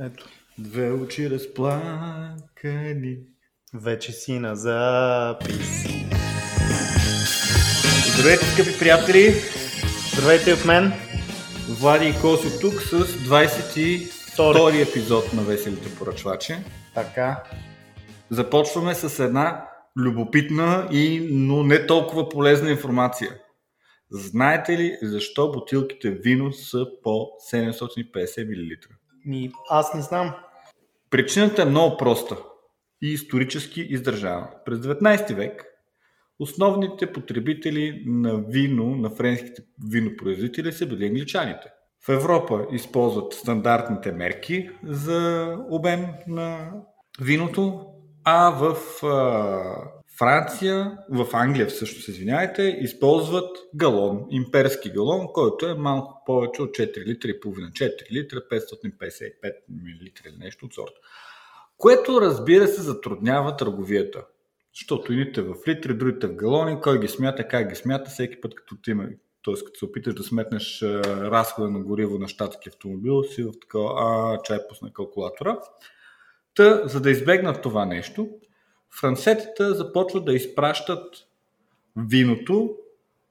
Ето. 0.00 0.28
Две 0.58 0.92
очи 0.92 1.30
разплакани. 1.30 3.16
Вече 3.74 4.12
си 4.12 4.38
на 4.38 4.56
запис. 4.56 5.84
Здравейте, 8.14 8.44
скъпи 8.44 8.78
приятели! 8.78 9.34
Здравейте 10.12 10.52
от 10.52 10.64
мен. 10.64 10.92
Влади 11.80 12.06
и 12.06 12.20
Косо 12.20 12.60
тук 12.60 12.82
с 12.82 13.04
22 13.04 14.88
епизод 14.88 15.32
на 15.32 15.42
Веселите 15.42 15.94
поръчвачи. 15.98 16.54
Така. 16.94 17.44
Започваме 18.30 18.94
с 18.94 19.24
една 19.24 19.68
любопитна 19.96 20.88
и 20.92 21.28
но 21.32 21.62
не 21.62 21.86
толкова 21.86 22.28
полезна 22.28 22.70
информация. 22.70 23.30
Знаете 24.10 24.78
ли 24.78 24.98
защо 25.02 25.52
бутилките 25.52 26.10
вино 26.10 26.52
са 26.52 26.86
по 27.02 27.26
750 27.52 28.44
мл? 28.44 28.97
Ми, 29.28 29.50
аз 29.70 29.94
не 29.94 30.02
знам. 30.02 30.34
Причината 31.10 31.62
е 31.62 31.64
много 31.64 31.96
проста 31.96 32.36
и 33.02 33.12
исторически 33.12 33.80
издържана. 33.80 34.48
През 34.64 34.78
19 34.78 35.34
век 35.34 35.64
основните 36.38 37.12
потребители 37.12 38.02
на 38.06 38.36
вино, 38.48 38.84
на 38.84 39.10
френските 39.10 39.62
винопроизводители 39.90 40.72
са 40.72 40.86
били 40.86 41.06
англичаните. 41.06 41.68
В 42.06 42.08
Европа 42.08 42.66
използват 42.72 43.32
стандартните 43.32 44.12
мерки 44.12 44.70
за 44.84 45.54
обем 45.70 46.06
на 46.26 46.72
виното, 47.20 47.86
а 48.24 48.50
в 48.50 48.76
Франция, 50.18 50.98
в 51.10 51.26
Англия 51.32 51.66
всъщност, 51.66 52.08
извинявайте, 52.08 52.62
използват 52.80 53.56
галон, 53.74 54.26
имперски 54.30 54.90
галон, 54.90 55.26
който 55.32 55.66
е 55.66 55.74
малко 55.74 56.22
повече 56.26 56.62
от 56.62 56.70
4 56.70 57.06
литра 57.06 57.28
и 57.28 57.40
половина. 57.40 57.68
4 57.68 58.12
литра, 58.12 58.36
555 58.36 59.32
мл 59.68 59.88
или 60.26 60.36
нещо 60.38 60.66
от 60.66 60.74
сорта. 60.74 61.00
Което, 61.76 62.20
разбира 62.20 62.68
се, 62.68 62.82
затруднява 62.82 63.56
търговията. 63.56 64.24
Защото 64.74 65.12
едните 65.12 65.42
в 65.42 65.54
литри, 65.68 65.94
другите 65.94 66.26
в 66.26 66.34
галони, 66.34 66.80
кой 66.80 67.00
ги 67.00 67.08
смята, 67.08 67.48
как 67.48 67.68
ги 67.68 67.74
смята, 67.74 68.10
всеки 68.10 68.40
път 68.40 68.54
като 68.54 68.76
ти 68.76 68.94
т.е. 69.44 69.64
като 69.64 69.78
се 69.78 69.84
опиташ 69.84 70.14
да 70.14 70.22
сметнеш 70.22 70.82
разхода 71.06 71.70
на 71.70 71.80
гориво 71.80 72.18
на 72.18 72.28
щатски 72.28 72.68
автомобил, 72.68 73.22
си 73.22 73.42
в 73.42 73.52
такова, 73.60 73.92
а, 73.96 74.42
чай 74.42 74.58
пусна 74.68 74.92
калкулатора. 74.92 75.58
Та, 76.54 76.88
за 76.88 77.00
да 77.00 77.10
избегнат 77.10 77.62
това 77.62 77.84
нещо, 77.84 78.28
францетите 78.90 79.74
започват 79.74 80.24
да 80.24 80.34
изпращат 80.34 81.28
виното 81.96 82.76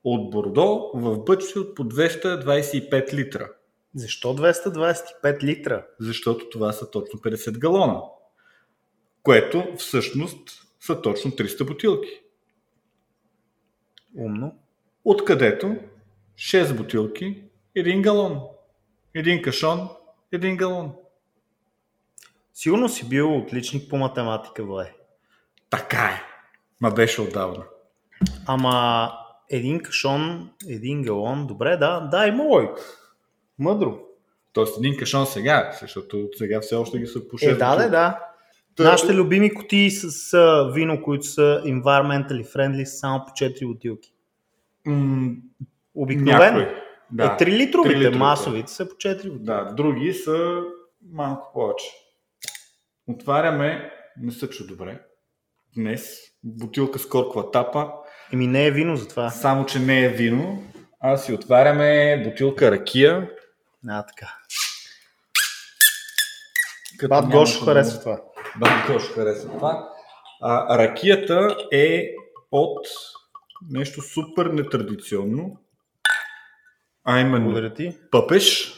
от 0.03 0.29
Бордо 0.29 0.91
в 0.93 1.23
бъчви 1.23 1.59
от 1.59 1.75
по 1.75 1.83
225 1.83 3.13
литра. 3.13 3.51
Защо 3.95 4.35
225 4.35 5.43
литра? 5.43 5.85
Защото 5.99 6.49
това 6.49 6.73
са 6.73 6.91
точно 6.91 7.19
50 7.19 7.57
галона. 7.57 8.01
Което 9.23 9.63
всъщност 9.77 10.67
са 10.79 11.01
точно 11.01 11.31
300 11.31 11.67
бутилки. 11.67 12.21
Умно. 14.15 14.59
Откъдето 15.05 15.75
6 16.35 16.77
бутилки, 16.77 17.43
1 17.77 18.01
галон. 18.01 18.41
Един 19.13 19.41
кашон, 19.41 19.89
един 20.31 20.57
галон. 20.57 20.93
Сигурно 22.53 22.89
си 22.89 23.09
бил 23.09 23.37
отличник 23.37 23.89
по 23.89 23.97
математика, 23.97 24.63
Влай. 24.63 24.93
Така 25.69 25.97
е. 26.03 26.21
Ма 26.81 26.91
беше 26.91 27.21
отдавна. 27.21 27.63
Ама 28.47 29.11
един 29.49 29.79
кашон, 29.79 30.49
един 30.69 31.01
галон, 31.03 31.47
добре, 31.47 31.77
да, 31.77 31.99
да, 31.99 32.27
има 32.27 32.43
лойка. 32.43 32.81
Мъдро. 33.59 33.99
Тоест 34.53 34.77
един 34.77 34.97
кашон 34.97 35.25
сега, 35.25 35.77
защото 35.81 36.29
сега 36.37 36.61
все 36.61 36.75
още 36.75 36.99
ги 36.99 37.07
са 37.07 37.19
6 37.19 37.51
Е, 37.51 37.55
да, 37.55 37.75
да, 37.75 37.89
да. 37.89 38.19
Та- 38.75 38.83
Нашите 38.83 39.13
любими 39.13 39.53
кутии 39.53 39.91
с 39.91 40.33
а, 40.33 40.71
вино, 40.73 41.01
които 41.01 41.23
са 41.25 41.61
environmentally 41.65 42.45
friendly, 42.55 42.83
са 42.83 42.97
само 42.97 43.25
по 43.25 43.31
4 43.31 43.67
бутилки. 43.67 44.13
М- 44.85 45.35
Обикновено. 45.95 46.57
някой. 46.59 46.75
Да. 47.11 47.23
Е, 47.25 47.27
3 47.27 47.45
литровите, 47.47 47.95
3 47.95 47.97
литровите. 47.99 48.17
масовите 48.17 48.71
са 48.71 48.89
по 48.89 48.95
4 48.95 49.15
бутилки. 49.15 49.39
Да, 49.43 49.63
други 49.77 50.13
са 50.13 50.61
малко 51.11 51.51
повече. 51.53 51.85
Отваряме, 53.07 53.91
не 54.21 54.31
се 54.31 54.49
чу 54.49 54.67
добре, 54.67 54.99
днес, 55.75 56.17
бутилка 56.43 56.99
с 56.99 57.09
коркова 57.09 57.51
тапа, 57.51 57.91
Еми 58.33 58.47
не 58.47 58.65
е 58.65 58.71
вино 58.71 58.95
за 58.95 59.07
това. 59.07 59.29
само 59.29 59.65
че 59.65 59.79
не 59.79 60.05
е 60.05 60.09
вино, 60.09 60.63
а 60.99 61.17
си 61.17 61.33
отваряме 61.33 62.21
бутилка 62.23 62.71
ракия. 62.71 63.29
А, 63.89 64.05
така. 64.05 64.33
Като 66.99 67.09
Бат 67.09 67.29
да- 67.59 67.65
харесва 67.65 67.99
това. 67.99 68.21
Бат 68.57 68.87
Гошо 68.87 69.13
харесва 69.13 69.49
това. 69.51 69.89
А, 70.41 70.77
ракията 70.77 71.55
е 71.71 72.03
от 72.51 72.87
нещо 73.69 74.01
супер 74.01 74.45
нетрадиционно, 74.45 75.57
а 77.05 77.19
именно 77.19 77.43
Благодаря 77.45 77.73
ти. 77.73 77.97
пъпеш, 78.11 78.73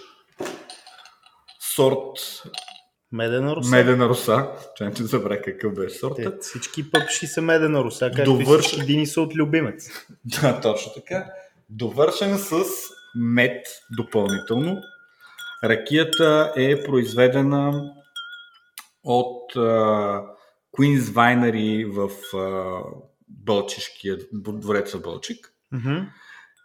сорт 1.76 1.98
Медена 3.12 3.56
руса. 3.56 3.70
медена 3.72 4.10
руса. 4.10 4.48
Чай, 4.76 4.94
че 4.94 5.04
забравя 5.04 5.42
какъв 5.42 5.74
беше 5.74 5.96
сорта. 5.96 6.32
Те, 6.32 6.38
всички 6.42 6.92
пъпши 6.92 7.28
са 7.28 7.42
медена 7.42 7.84
руса, 7.84 8.12
както 8.16 8.32
Довърш- 8.32 8.62
всички 8.62 8.86
дини 8.86 9.08
са 9.08 9.22
от 9.22 9.36
любимец. 9.36 9.90
Да, 10.42 10.62
точно 10.62 10.92
така. 10.94 11.26
Довършен 11.70 12.38
с 12.38 12.64
мед 13.16 13.66
допълнително. 13.98 14.82
Ракията 15.64 16.54
е 16.58 16.84
произведена 16.84 17.92
от 19.04 19.54
Queen's 20.74 21.00
Winery 21.00 21.86
в 21.88 22.10
uh, 22.34 22.84
Бълчишкия 23.30 24.18
дворец 24.34 24.94
в 24.94 25.02
Бълчик 25.02 25.54
Мгм. 25.72 25.98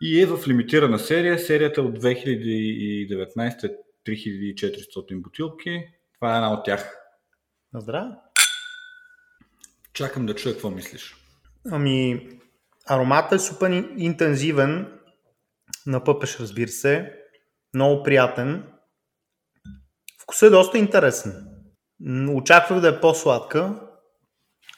и 0.03 0.21
е 0.21 0.27
в 0.27 0.49
лимитирана 0.49 0.99
серия. 0.99 1.39
Серията 1.39 1.81
е 1.81 1.85
от 1.85 1.99
2019 1.99 3.65
е 3.65 3.71
3400 4.07 5.21
бутилки. 5.21 5.81
Това 6.25 6.35
е 6.35 6.37
една 6.37 6.53
от 6.53 6.65
тях. 6.65 6.97
На 7.73 7.81
здраве. 7.81 8.11
Чакам 9.93 10.27
да 10.27 10.35
чуя 10.35 10.55
какво 10.55 10.71
мислиш. 10.71 11.17
Ами, 11.71 12.29
ароматът 12.87 13.33
е 13.33 13.45
супер 13.45 13.71
ин- 13.71 13.95
интензивен, 13.97 15.01
на 15.87 16.05
пъпеш, 16.05 16.41
разбира 16.41 16.69
се. 16.69 17.13
Много 17.75 18.03
приятен. 18.03 18.73
Вкусът 20.23 20.47
е 20.47 20.51
доста 20.51 20.79
интересен. 20.79 21.47
Очаквах 22.35 22.81
да 22.81 22.89
е 22.89 23.01
по-сладка, 23.01 23.89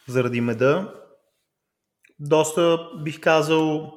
заради 0.09 0.41
меда. 0.41 0.95
Доста, 2.19 2.79
бих 3.03 3.21
казал, 3.21 3.93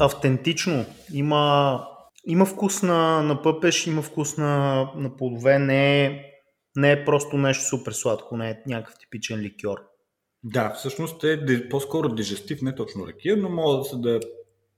автентично. 0.00 0.86
Има, 1.12 1.86
има 2.26 2.46
вкус 2.46 2.82
на, 2.82 3.22
на 3.22 3.42
пъпеш, 3.42 3.86
има 3.86 4.02
вкус 4.02 4.36
на, 4.36 4.74
на 4.96 5.16
плодове. 5.16 5.58
Не 5.58 6.06
е, 6.06 6.33
не 6.76 6.92
е 6.92 7.04
просто 7.04 7.36
нещо 7.36 7.64
супер 7.64 7.92
сладко, 7.92 8.36
не 8.36 8.50
е 8.50 8.62
някакъв 8.66 8.98
типичен 8.98 9.40
ликьор. 9.40 9.78
Да, 10.44 10.70
всъщност 10.70 11.24
е 11.24 11.68
по-скоро 11.68 12.08
дижестив, 12.08 12.62
не 12.62 12.74
точно 12.74 13.06
ракия, 13.06 13.36
но 13.36 13.48
може 13.48 13.78
да 13.78 13.84
се 13.84 13.96
да 13.96 14.10
я 14.10 14.20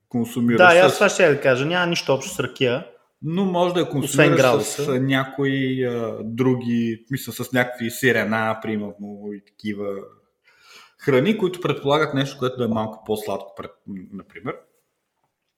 консумираш 0.09 0.59
Да, 0.59 0.71
с... 0.71 0.85
аз 0.85 0.95
това 0.95 1.09
ще 1.09 1.25
я 1.25 1.31
да 1.31 1.41
кажа. 1.41 1.67
Няма 1.67 1.87
нищо 1.87 2.13
общо 2.13 2.35
с 2.35 2.41
ракия. 2.41 2.87
Но 3.23 3.45
може 3.45 3.75
да 3.75 3.81
я 3.81 4.37
градуса. 4.37 4.85
с 4.85 5.01
някои 5.01 5.85
а, 5.85 6.19
други, 6.25 7.05
мисля 7.11 7.33
с 7.33 7.53
някакви 7.53 7.91
сирена, 7.91 8.59
примерно 8.63 9.33
и 9.33 9.45
такива 9.45 9.87
храни, 10.99 11.39
които 11.39 11.61
предполагат 11.61 12.15
нещо, 12.15 12.39
което 12.39 12.57
да 12.57 12.65
е 12.65 12.69
малко 12.69 13.05
по-сладко, 13.07 13.55
пред, 13.57 13.71
например. 14.13 14.57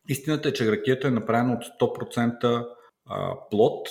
Истината 0.09 0.49
е, 0.49 0.53
че 0.53 0.73
ракията 0.73 1.09
е 1.09 1.11
направена 1.11 1.53
от 1.53 1.65
100% 1.81 2.67
а, 3.07 3.35
плод. 3.51 3.89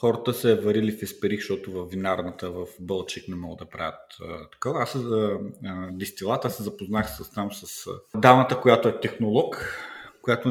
Хората 0.00 0.34
се 0.34 0.60
варили 0.60 0.92
в 0.92 1.02
есперих, 1.02 1.40
защото 1.40 1.72
в 1.72 1.86
винарната 1.90 2.50
в 2.50 2.66
Бълчик 2.80 3.28
не 3.28 3.36
могат 3.36 3.58
да 3.58 3.66
правят 3.66 4.00
а, 4.22 4.50
такова. 4.50 4.82
Аз 4.82 4.94
а, 4.94 5.38
а, 5.64 5.88
дистилата 5.92 6.50
се 6.50 6.62
запознах 6.62 7.10
с, 7.10 7.30
там 7.30 7.52
с 7.52 7.86
а, 7.86 8.18
дамата, 8.20 8.60
която 8.60 8.88
е 8.88 9.00
технолог, 9.00 9.78
която 10.22 10.48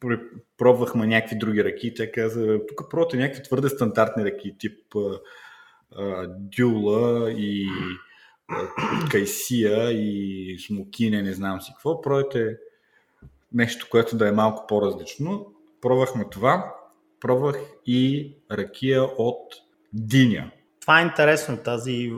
пр- 0.00 0.28
пробвахме 0.58 1.06
някакви 1.06 1.38
други 1.38 1.64
ръки. 1.64 1.94
Тя 1.94 2.12
каза, 2.12 2.60
тук 2.68 2.90
пробвате 2.90 3.16
някакви 3.16 3.42
твърде 3.42 3.68
стандартни 3.68 4.24
ръки, 4.24 4.56
тип 4.58 4.78
а, 4.96 5.20
а, 5.96 6.26
дюла 6.28 7.32
и 7.32 7.66
а, 8.48 8.68
кайсия 9.10 9.90
и 9.92 10.58
смокине, 10.66 11.22
не 11.22 11.32
знам 11.32 11.60
си 11.60 11.72
какво. 11.74 12.00
Пробвайте 12.00 12.56
нещо, 13.52 13.86
което 13.90 14.16
да 14.16 14.28
е 14.28 14.32
малко 14.32 14.66
по-различно. 14.66 15.46
Пробвахме 15.80 16.24
това. 16.30 16.74
Пробвах 17.20 17.56
и 17.86 18.32
ракия 18.52 19.02
от 19.02 19.54
диня. 19.92 20.50
Това 20.80 21.00
е 21.00 21.04
интересно, 21.04 21.58
тази 21.64 22.12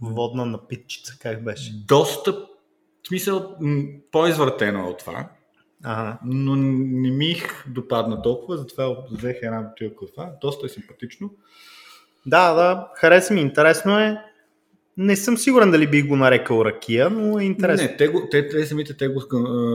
водна 0.00 0.46
напитчица, 0.46 1.18
как 1.22 1.44
беше. 1.44 1.72
Доста, 1.88 2.32
в 2.32 3.08
смисъл, 3.08 3.56
м, 3.60 3.84
по-извратено 4.12 4.80
е 4.80 4.90
от 4.90 4.98
това. 4.98 5.28
Ага. 5.84 6.18
но 6.24 6.56
не 6.56 7.10
ми 7.10 7.26
их 7.26 7.68
допадна 7.68 8.22
толкова, 8.22 8.56
затова 8.56 8.96
взех 9.10 9.36
една 9.42 9.62
бутилка 9.62 10.04
от 10.04 10.14
това. 10.14 10.32
Доста 10.40 10.66
е 10.66 10.68
симпатично. 10.68 11.30
Да, 12.26 12.54
да, 12.54 12.88
хареса 12.94 13.34
ми, 13.34 13.40
интересно 13.40 13.98
е. 13.98 14.24
Не 14.96 15.16
съм 15.16 15.38
сигурен 15.38 15.70
дали 15.70 15.86
бих 15.86 16.06
го 16.06 16.16
нарекал 16.16 16.64
ракия, 16.64 17.10
но 17.10 17.38
е 17.38 17.44
интересно. 17.44 17.86
Не, 17.86 17.96
те, 17.96 18.08
го, 18.08 18.28
те, 18.30 18.48
те 18.48 18.66
самите 18.66 18.96
те 18.96 19.08
го, 19.08 19.22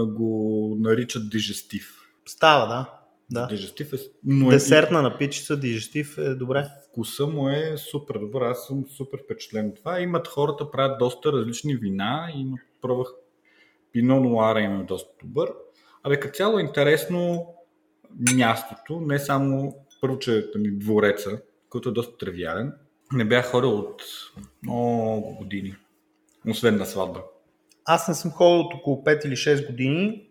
го 0.08 0.76
наричат 0.80 1.30
дижестив. 1.30 1.94
Става, 2.26 2.68
да. 2.68 2.97
Да. 3.32 3.48
Дижестив 3.48 3.94
е... 3.94 3.98
Но 4.24 4.48
е- 4.48 4.54
Десертна 4.54 5.02
напичица, 5.02 5.58
дижестив 5.60 6.18
е 6.18 6.36
добре. 6.36 6.68
вкуса 6.90 7.28
му 7.28 7.50
е 7.50 7.78
супер 7.78 8.16
добър. 8.20 8.42
Аз 8.42 8.68
съм 8.68 8.86
супер 8.98 9.20
впечатлен 9.24 9.68
от 9.70 9.76
това. 9.76 10.00
Имат 10.00 10.28
хората, 10.28 10.72
правят 10.72 11.00
доста 11.00 11.32
различни 11.32 11.76
вина. 11.76 12.32
Имат, 12.36 12.60
пробвах 12.82 13.08
Пино 13.92 14.20
Нуара 14.20 14.60
им 14.62 14.82
е 14.82 14.84
доста 14.84 15.14
добър. 15.24 15.54
Абе, 16.04 16.20
като 16.20 16.36
цяло 16.36 16.60
е 16.60 16.62
интересно 16.62 17.48
мястото, 18.36 19.02
не 19.02 19.20
само 19.20 19.76
първо, 20.02 20.20
че 20.20 20.38
е 20.38 20.44
нали, 20.56 20.72
двореца, 20.72 21.42
който 21.70 21.90
е 21.90 21.92
доста 21.92 22.18
тривиален. 22.18 22.74
Не 23.14 23.26
бях 23.26 23.52
ходил 23.52 23.70
от 23.80 24.04
много 24.64 25.36
години, 25.36 25.76
освен 26.50 26.78
на 26.78 26.86
сватба. 26.86 27.24
Аз 27.86 28.08
не 28.08 28.14
съм 28.14 28.32
ходил 28.32 28.60
от 28.60 28.74
около 28.74 29.04
5 29.04 29.26
или 29.26 29.36
6 29.36 29.68
години, 29.68 30.27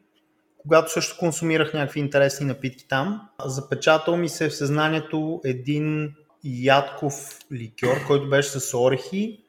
когато 0.67 0.93
също 0.93 1.17
консумирах 1.19 1.75
някакви 1.75 2.01
интересни 2.01 2.47
напитки 2.47 2.89
там. 2.89 3.29
Запечатал 3.45 4.17
ми 4.17 4.29
се 4.29 4.49
в 4.49 4.57
съзнанието 4.57 5.41
един 5.45 6.15
ядков 6.45 7.39
ликьор, 7.53 8.07
който 8.07 8.29
беше 8.29 8.61
с 8.61 8.79
орехи, 8.79 9.45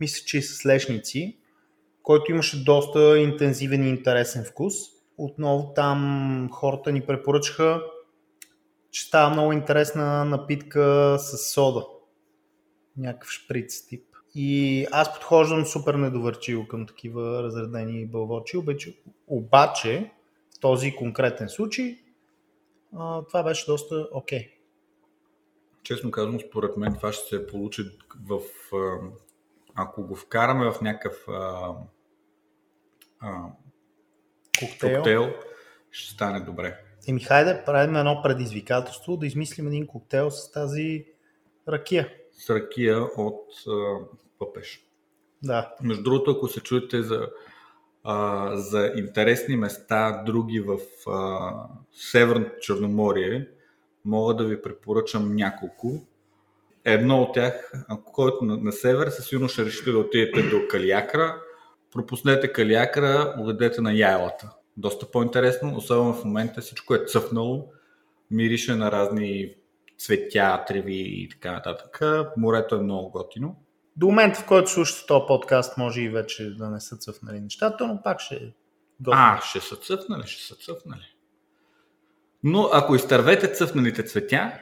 мисля, 0.00 0.24
че 0.26 0.38
и 0.38 0.42
с 0.42 0.66
лешници, 0.66 1.38
който 2.02 2.32
имаше 2.32 2.64
доста 2.64 3.18
интензивен 3.18 3.84
и 3.84 3.88
интересен 3.88 4.44
вкус. 4.44 4.74
Отново 5.18 5.72
там 5.74 6.48
хората 6.52 6.92
ни 6.92 7.00
препоръчаха, 7.00 7.82
че 8.90 9.04
става 9.04 9.30
много 9.30 9.52
интересна 9.52 10.24
напитка 10.24 11.16
с 11.18 11.52
сода. 11.52 11.86
Някакъв 12.96 13.30
шприц 13.30 13.86
тип. 13.86 14.04
И 14.34 14.86
аз 14.92 15.14
подхождам 15.14 15.66
супер 15.66 15.94
недоверчиво 15.94 16.68
към 16.68 16.86
такива 16.86 17.42
разредени 17.42 18.06
бълвочи, 18.06 18.56
обаче, 18.56 18.94
обаче 19.26 20.10
този 20.64 20.96
конкретен 20.96 21.48
случай 21.48 21.98
а, 22.96 23.22
това 23.22 23.42
беше 23.42 23.66
доста 23.66 24.08
окей. 24.12 24.38
Okay. 24.38 24.50
Честно 25.82 26.10
казвам, 26.10 26.40
според 26.40 26.76
мен 26.76 26.94
това 26.94 27.12
ще 27.12 27.36
се 27.36 27.46
получи 27.46 27.82
в... 28.28 28.40
Ако 29.74 30.06
го 30.06 30.16
вкараме 30.16 30.70
в 30.70 30.80
някакъв 30.80 31.28
а, 31.28 31.74
а, 33.20 33.42
Коктейл. 34.60 34.96
коктейл, 34.96 35.32
ще 35.90 36.14
стане 36.14 36.40
добре. 36.40 36.78
Еми 37.08 37.20
хайде, 37.20 37.62
правим 37.66 37.96
едно 37.96 38.20
предизвикателство 38.22 39.16
да 39.16 39.26
измислим 39.26 39.66
един 39.66 39.86
коктейл 39.86 40.30
с 40.30 40.52
тази 40.52 41.06
ракия. 41.68 42.14
С 42.32 42.50
ракия 42.50 43.02
от 43.02 43.48
а, 43.68 43.98
пъпеш. 44.38 44.86
Да. 45.42 45.74
Между 45.82 46.02
другото, 46.02 46.30
ако 46.30 46.48
се 46.48 46.60
чуете 46.60 47.02
за, 47.02 47.28
за 48.54 48.92
интересни 48.96 49.56
места, 49.56 50.22
други 50.26 50.60
в 50.60 50.78
а, 51.10 51.52
Северното 51.92 52.50
Черноморие, 52.60 53.48
мога 54.04 54.34
да 54.34 54.44
ви 54.44 54.62
препоръчам 54.62 55.34
няколко. 55.36 56.06
Едно 56.84 57.22
от 57.22 57.34
тях, 57.34 57.72
ако 57.88 58.12
ходите 58.12 58.44
на, 58.44 58.56
на 58.56 58.72
север, 58.72 59.08
със 59.08 59.26
сигурност 59.26 59.52
ще 59.52 59.64
решите 59.64 59.90
да 59.90 59.98
отидете 59.98 60.42
до 60.42 60.68
Калиакра. 60.68 61.36
Пропуснете 61.92 62.52
Калиакра, 62.52 63.34
отидете 63.38 63.80
на 63.80 63.92
Яйлата. 63.92 64.50
Доста 64.76 65.10
по-интересно, 65.10 65.76
особено 65.76 66.14
в 66.14 66.24
момента 66.24 66.60
всичко 66.60 66.94
е 66.94 67.04
цъфнало, 67.06 67.68
мирише 68.30 68.74
на 68.74 68.92
разни 68.92 69.54
цветя, 69.98 70.64
треви 70.66 71.02
и 71.06 71.28
така 71.28 71.52
нататък. 71.52 72.00
Морето 72.36 72.74
е 72.74 72.82
много 72.82 73.10
готино. 73.10 73.56
До 73.96 74.06
момента, 74.06 74.40
в 74.40 74.46
който 74.46 74.70
слушате 74.70 75.06
този 75.06 75.24
подкаст, 75.28 75.78
може 75.78 76.00
и 76.00 76.08
вече 76.08 76.50
да 76.50 76.70
не 76.70 76.80
са 76.80 76.96
цъфнали 76.96 77.40
нещата, 77.40 77.86
но 77.86 78.02
пак 78.04 78.20
ще 78.20 78.34
е 78.34 78.52
готино. 79.00 79.22
А, 79.22 79.40
ще 79.40 79.60
са 79.60 79.76
цъфнали, 79.76 80.26
ще 80.26 80.42
са 80.42 80.54
цъфнали. 80.54 81.14
Но 82.42 82.70
ако 82.72 82.94
изтървете 82.94 83.52
цъфналите 83.52 84.04
цветя, 84.04 84.52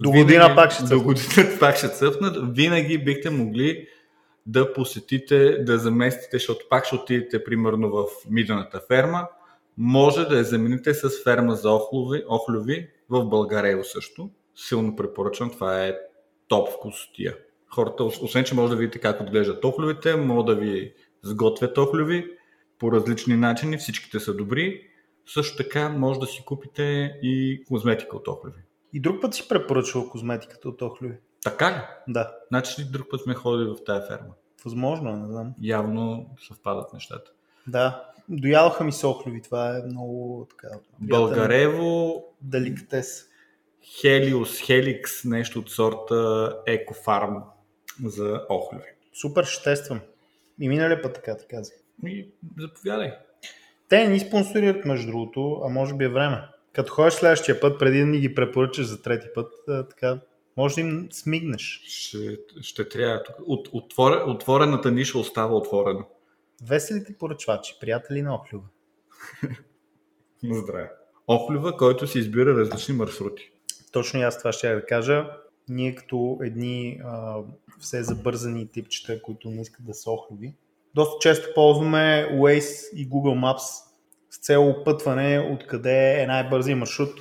До 0.00 0.10
година 0.10 0.52
пак 0.54 0.72
ще 0.72 0.82
До 0.82 0.88
цъфнат. 0.88 1.04
година 1.04 1.56
пак 1.60 1.76
ще 1.76 1.88
цъфнат. 1.88 2.56
Винаги 2.56 3.04
бихте 3.04 3.30
могли 3.30 3.88
да 4.46 4.72
посетите, 4.72 5.58
да 5.58 5.78
заместите, 5.78 6.36
защото 6.36 6.66
пак 6.70 6.86
ще 6.86 6.94
отидете 6.94 7.44
примерно 7.44 7.90
в 7.90 8.04
мидената 8.30 8.80
ферма. 8.88 9.28
Може 9.78 10.24
да 10.24 10.36
я 10.36 10.44
замените 10.44 10.94
с 10.94 11.22
ферма 11.24 11.54
за 11.54 11.70
охлови, 11.70 12.24
охлюви 12.28 12.90
в 13.08 13.24
Българево 13.24 13.84
също. 13.84 14.30
Силно 14.56 14.96
препоръчвам, 14.96 15.50
това 15.50 15.84
е 15.84 15.94
топ 16.48 16.68
вкусотия. 16.68 17.36
Хората, 17.74 18.02
ос- 18.02 18.22
освен 18.22 18.44
че 18.44 18.54
може 18.54 18.70
да 18.70 18.76
видите 18.76 18.98
как 18.98 19.20
отглеждат 19.20 19.64
охлювите, 19.64 20.16
могат 20.16 20.46
да 20.46 20.54
ви 20.54 20.94
сготвят 21.22 21.78
охлюви 21.78 22.26
по 22.78 22.92
различни 22.92 23.36
начини, 23.36 23.78
всичките 23.78 24.20
са 24.20 24.34
добри. 24.34 24.80
Също 25.26 25.56
така 25.56 25.88
може 25.88 26.20
да 26.20 26.26
си 26.26 26.42
купите 26.46 26.82
и 27.22 27.64
козметика 27.68 28.16
от 28.16 28.28
охлюви. 28.28 28.60
И 28.92 29.00
друг 29.00 29.22
път 29.22 29.34
си 29.34 29.48
препоръчвал 29.48 30.08
козметиката 30.08 30.68
от 30.68 30.82
Охлюви. 30.82 31.14
Така 31.44 31.70
ли? 31.70 32.12
Да, 32.12 32.32
Значи 32.48 32.84
друг 32.90 33.06
път 33.10 33.20
сме 33.20 33.34
ходили 33.34 33.68
в 33.68 33.76
тая 33.86 34.00
ферма. 34.00 34.34
възможно, 34.64 35.10
е, 35.10 35.16
не 35.16 35.26
знам. 35.26 35.54
Явно 35.62 36.26
съвпадат 36.48 36.92
нещата. 36.92 37.30
Да, 37.66 38.04
доядоха 38.28 38.84
ми 38.84 38.92
се 38.92 39.06
Охлюви, 39.06 39.42
това 39.42 39.78
е 39.78 39.82
много 39.82 40.46
така. 40.50 40.68
приятен 40.68 41.08
Българево, 41.08 42.24
Деликатес. 42.40 43.24
Хелиус, 44.00 44.60
Хеликс, 44.60 45.24
нещо 45.24 45.58
от 45.58 45.70
сорта 45.70 46.52
Екофарм 46.66 47.36
за 48.04 48.46
охлюви. 48.48 48.84
Супер, 49.12 49.44
ще 49.44 49.62
тествам. 49.62 50.00
И 50.60 50.68
миналия 50.68 51.02
път 51.02 51.14
така 51.14 51.36
те 51.36 51.46
казах. 51.46 51.76
И 52.06 52.28
заповядай. 52.58 53.12
Те 53.88 54.08
ни 54.08 54.20
спонсорират, 54.20 54.84
между 54.84 55.06
другото, 55.06 55.60
а 55.64 55.68
може 55.68 55.94
би 55.94 56.04
е 56.04 56.08
време. 56.08 56.48
Като 56.72 56.92
ходиш 56.92 57.14
следващия 57.14 57.60
път, 57.60 57.78
преди 57.78 58.00
да 58.00 58.06
ни 58.06 58.18
ги 58.18 58.34
препоръчаш 58.34 58.86
за 58.86 59.02
трети 59.02 59.26
път, 59.34 59.52
така, 59.66 60.20
може 60.56 60.74
да 60.74 60.80
им 60.80 61.08
смигнеш. 61.12 61.82
Ще, 61.84 62.38
ще 62.62 62.88
трябва. 62.88 63.22
От, 63.46 63.68
отворе, 63.72 64.22
отворената 64.26 64.90
ниша 64.90 65.18
остава 65.18 65.54
отворена. 65.54 66.04
Веселите 66.62 67.18
поръчвачи, 67.18 67.76
приятели 67.80 68.22
на 68.22 68.34
Охлюва. 68.34 68.64
На 70.42 70.54
здраве. 70.54 70.90
Охлюва, 71.26 71.76
който 71.76 72.06
си 72.06 72.18
избира 72.18 72.54
различни 72.54 72.94
маршрути. 72.94 73.50
Точно 73.92 74.20
и 74.20 74.22
аз 74.22 74.38
това 74.38 74.52
ще 74.52 74.74
да 74.74 74.86
кажа. 74.86 75.30
Ние 75.68 75.94
като 75.94 76.38
едни 76.42 77.00
а, 77.04 77.36
все 77.80 78.02
забързани 78.02 78.68
типчета, 78.68 79.22
които 79.22 79.50
не 79.50 79.62
искат 79.62 79.86
да 79.86 79.94
са 79.94 80.10
охлюви, 80.10 80.54
доста 80.94 81.18
често 81.20 81.48
ползваме 81.54 82.28
Waze 82.32 82.94
и 82.94 83.08
Google 83.10 83.40
Maps 83.40 83.82
с 84.30 84.38
цел 84.38 84.70
опътване 84.70 85.50
откъде 85.52 86.22
е 86.22 86.26
най-бързия 86.26 86.76
маршрут. 86.76 87.20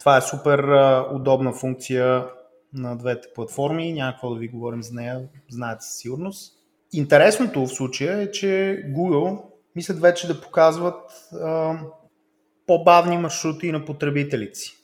Това 0.00 0.16
е 0.16 0.20
супер 0.20 0.58
а, 0.58 1.08
удобна 1.14 1.52
функция 1.52 2.26
на 2.74 2.96
двете 2.96 3.28
платформи. 3.34 3.92
Няма 3.92 4.12
какво 4.12 4.34
да 4.34 4.40
ви 4.40 4.48
говорим 4.48 4.82
за 4.82 4.94
нея, 4.94 5.28
знаете 5.50 5.84
със 5.84 5.96
сигурност. 5.96 6.52
Интересното 6.92 7.66
в 7.66 7.74
случая 7.74 8.18
е, 8.18 8.30
че 8.30 8.82
Google 8.88 9.42
мислят 9.76 10.00
вече 10.00 10.26
да 10.26 10.40
показват 10.40 11.10
а, 11.32 11.78
по-бавни 12.66 13.18
маршрути 13.18 13.72
на 13.72 13.84
потребителите 13.84 14.54
си 14.54 14.81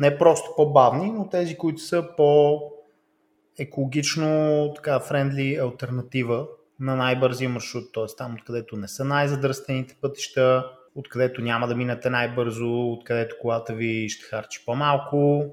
не 0.00 0.18
просто 0.18 0.50
по-бавни, 0.56 1.12
но 1.12 1.28
тези, 1.28 1.56
които 1.56 1.80
са 1.80 2.08
по-екологично 2.16 4.72
така 4.76 5.00
френдли 5.00 5.56
альтернатива 5.56 6.46
на 6.80 6.96
най-бързия 6.96 7.50
маршрут, 7.50 7.84
т.е. 7.94 8.04
там, 8.18 8.34
откъдето 8.34 8.76
не 8.76 8.88
са 8.88 9.04
най-задръстените 9.04 9.96
пътища, 10.00 10.70
откъдето 10.94 11.40
няма 11.40 11.68
да 11.68 11.76
минете 11.76 12.10
най-бързо, 12.10 12.92
откъдето 12.92 13.36
колата 13.40 13.74
ви 13.74 14.08
ще 14.08 14.24
харчи 14.24 14.62
по-малко, 14.66 15.44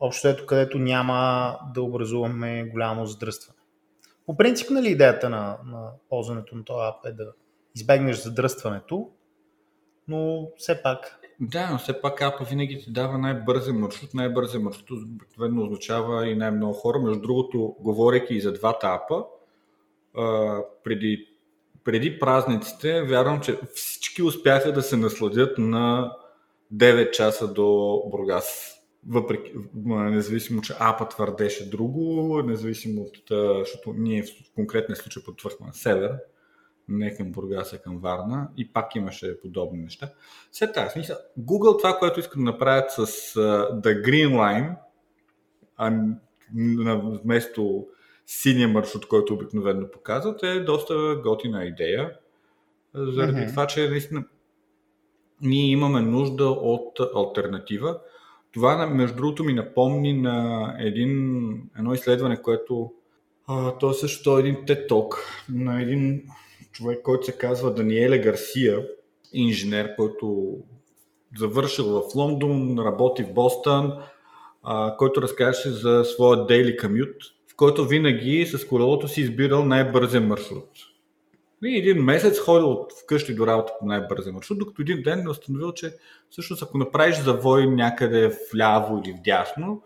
общо 0.00 0.28
ето 0.28 0.46
където 0.46 0.78
няма 0.78 1.58
да 1.74 1.82
образуваме 1.82 2.64
голямо 2.64 3.06
задръстване. 3.06 3.58
По 4.26 4.36
принцип, 4.36 4.70
нали, 4.70 4.88
идеята 4.88 5.30
на, 5.30 5.58
на 5.66 5.90
ползването 6.08 6.56
на 6.56 6.64
този 6.64 6.88
ап 6.88 7.06
е 7.06 7.12
да 7.12 7.32
избегнеш 7.74 8.16
задръстването, 8.16 9.10
но 10.08 10.48
все 10.56 10.82
пак 10.82 11.21
Да, 11.44 11.70
но 11.72 11.78
все 11.78 12.00
пак 12.00 12.22
апа 12.22 12.44
винаги 12.44 12.78
ти 12.78 12.92
дава 12.92 13.18
най-бързия 13.18 13.74
маршрут. 13.74 14.14
Най-бързия 14.14 14.60
маршрут 14.60 14.90
обикновено 14.90 15.62
означава 15.62 16.28
и 16.28 16.34
най-много 16.36 16.72
хора. 16.72 16.98
Между 16.98 17.20
другото, 17.20 17.76
говорейки 17.80 18.34
и 18.34 18.40
за 18.40 18.52
двата 18.52 18.86
апа, 18.86 19.24
преди, 20.84 21.26
преди 21.84 22.18
празниците, 22.18 23.02
вярвам, 23.02 23.40
че 23.40 23.58
всички 23.74 24.22
успяха 24.22 24.72
да 24.72 24.82
се 24.82 24.96
насладят 24.96 25.58
на 25.58 26.16
9 26.74 27.10
часа 27.10 27.52
до 27.52 28.02
Бургас. 28.10 28.74
Въпреки, 29.08 29.52
независимо, 29.84 30.62
че 30.62 30.74
апа 30.78 31.08
твърдеше 31.08 31.70
друго, 31.70 32.42
независимо 32.42 33.02
от, 33.02 33.16
защото 33.58 33.94
ние 33.98 34.22
в 34.22 34.54
конкретния 34.54 34.96
случай 34.96 35.22
на 35.60 35.72
север, 35.72 36.12
не 36.88 37.14
към 37.14 37.32
Бургас, 37.32 37.72
а 37.72 37.78
към 37.78 37.98
Варна 37.98 38.48
и 38.56 38.72
пак 38.72 38.94
имаше 38.94 39.40
подобни 39.40 39.82
неща. 39.82 40.10
След 40.52 40.74
тази 40.74 40.90
смисъл, 40.90 41.16
Google 41.40 41.78
това, 41.78 41.98
което 41.98 42.20
искат 42.20 42.38
да 42.38 42.44
направят 42.44 42.90
с 42.90 43.06
uh, 43.06 43.80
The 43.80 44.02
Green 44.02 44.28
Line, 44.28 44.76
а 45.76 46.12
вместо 47.24 47.86
синия 48.26 48.68
маршрут, 48.68 49.08
който 49.08 49.34
обикновено 49.34 49.90
показват, 49.90 50.42
е 50.42 50.60
доста 50.60 51.20
готина 51.22 51.64
идея. 51.64 52.16
Заради 52.94 53.38
mm-hmm. 53.38 53.50
това, 53.50 53.66
че 53.66 53.88
наистина 53.88 54.24
ние 55.40 55.70
имаме 55.70 56.00
нужда 56.00 56.44
от 56.44 57.00
альтернатива. 57.14 58.00
Това, 58.52 58.86
между 58.86 59.16
другото, 59.16 59.44
ми 59.44 59.52
напомни 59.52 60.20
на 60.20 60.68
един, 60.78 61.52
едно 61.78 61.94
изследване, 61.94 62.42
което 62.42 62.92
а, 63.46 63.78
то 63.78 63.90
е 63.90 63.94
също 63.94 64.38
един 64.38 64.54
TED 64.54 64.88
Talk 64.88 65.14
на 65.48 65.82
един 65.82 66.22
човек, 66.72 67.02
който 67.02 67.26
се 67.26 67.38
казва 67.38 67.74
Даниеле 67.74 68.18
Гарсия, 68.18 68.86
инженер, 69.32 69.96
който 69.96 70.56
завършил 71.38 71.84
в 71.84 72.02
Лондон, 72.14 72.78
работи 72.78 73.24
в 73.24 73.32
Бостън, 73.32 73.92
а, 74.62 74.96
който 74.96 75.22
разказваше 75.22 75.70
за 75.70 76.04
своя 76.04 76.38
daily 76.38 76.82
commute, 76.82 77.22
в 77.52 77.56
който 77.56 77.86
винаги 77.86 78.46
с 78.46 78.66
колелото 78.66 79.08
си 79.08 79.20
избирал 79.20 79.64
най-бързия 79.64 80.20
маршрут. 80.20 80.68
И 81.64 81.78
един 81.78 82.04
месец 82.04 82.38
ходил 82.38 82.70
от 82.70 82.92
вкъщи 83.02 83.34
до 83.34 83.46
работа 83.46 83.72
по 83.80 83.86
най-бързия 83.86 84.32
маршрут, 84.32 84.58
докато 84.58 84.82
един 84.82 85.02
ден 85.02 85.26
е 85.26 85.30
установил, 85.30 85.72
че 85.72 85.94
всъщност 86.30 86.62
ако 86.62 86.78
направиш 86.78 87.16
завой 87.16 87.66
някъде 87.66 88.38
вляво 88.54 89.02
или 89.04 89.12
вдясно, 89.12 89.82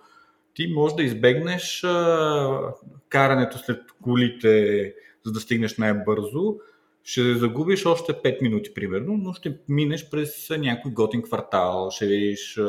ти 0.55 0.73
можеш 0.75 0.97
да 0.97 1.03
избегнеш 1.03 1.85
а, 1.85 2.75
карането 3.09 3.59
след 3.59 3.81
колите, 4.03 4.95
за 5.25 5.33
да 5.33 5.41
стигнеш 5.41 5.79
най-бързо. 5.79 6.57
Ще 7.09 7.35
загубиш 7.35 7.87
още 7.87 8.13
5 8.13 8.43
минути, 8.43 8.75
примерно, 8.75 9.17
но 9.17 9.33
ще 9.33 9.59
минеш 9.69 10.11
през 10.11 10.51
някой 10.51 10.93
готин 10.93 11.23
квартал, 11.23 11.91
ще 11.91 12.07
видиш 12.07 12.61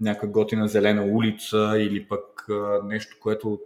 някаква 0.00 0.28
готина 0.28 0.68
зелена 0.68 1.04
улица 1.04 1.74
или 1.78 2.08
пък 2.08 2.46
нещо, 2.84 3.16
което 3.20 3.60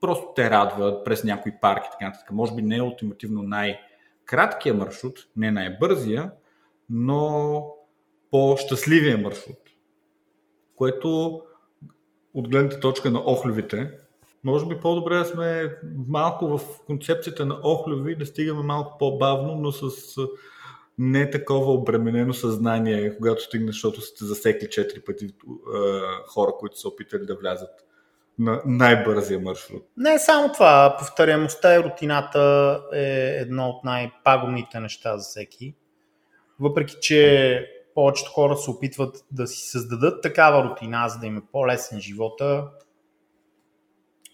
просто 0.00 0.26
те 0.36 0.50
радва 0.50 1.04
през 1.04 1.24
някой 1.24 1.52
парк 1.60 1.84
и 1.86 1.90
така 1.90 2.06
нататък. 2.06 2.30
Може 2.32 2.54
би 2.54 2.62
не 2.62 2.76
е 2.76 2.82
ултимативно 2.82 3.42
най-краткия 3.42 4.74
маршрут, 4.74 5.28
не 5.36 5.50
най-бързия, 5.50 6.30
но 6.90 7.66
по-щастливия 8.30 9.18
маршрут, 9.18 9.58
което 10.76 11.40
от 12.34 12.48
гледната 12.48 12.80
точка 12.80 13.10
на 13.10 13.18
охлювите, 13.18 13.90
може 14.44 14.66
би 14.66 14.80
по-добре 14.80 15.16
да 15.16 15.24
сме 15.24 15.76
малко 16.08 16.58
в 16.58 16.60
концепцията 16.86 17.46
на 17.46 17.58
охлюви, 17.64 18.16
да 18.16 18.26
стигаме 18.26 18.62
малко 18.62 18.98
по-бавно, 18.98 19.54
но 19.54 19.72
с 19.72 19.90
не 20.98 21.30
такова 21.30 21.72
обременено 21.72 22.34
съзнание, 22.34 23.16
когато 23.16 23.42
стигнеш, 23.42 23.74
защото 23.74 24.00
сте 24.00 24.24
засекли 24.24 24.70
четири 24.70 25.00
пъти 25.00 25.24
е, 25.24 25.30
хора, 26.26 26.52
които 26.58 26.80
са 26.80 26.88
опитали 26.88 27.26
да 27.26 27.36
влязат 27.36 27.70
на 28.38 28.62
най-бързия 28.66 29.40
маршрут. 29.40 29.82
Не 29.96 30.18
само 30.18 30.52
това. 30.52 30.96
Повторяемостта 30.98 31.74
и 31.74 31.82
рутината 31.82 32.80
е 32.92 33.36
едно 33.40 33.68
от 33.68 33.84
най-пагубните 33.84 34.80
неща 34.80 35.18
за 35.18 35.24
всеки. 35.24 35.74
Въпреки, 36.60 36.96
че 37.00 37.66
повечето 37.94 38.30
хора 38.30 38.56
се 38.56 38.70
опитват 38.70 39.24
да 39.30 39.46
си 39.46 39.70
създадат 39.70 40.22
такава 40.22 40.64
рутина, 40.64 41.08
за 41.08 41.18
да 41.18 41.26
им 41.26 41.36
е 41.36 41.42
по-лесен 41.52 42.00
живота. 42.00 42.68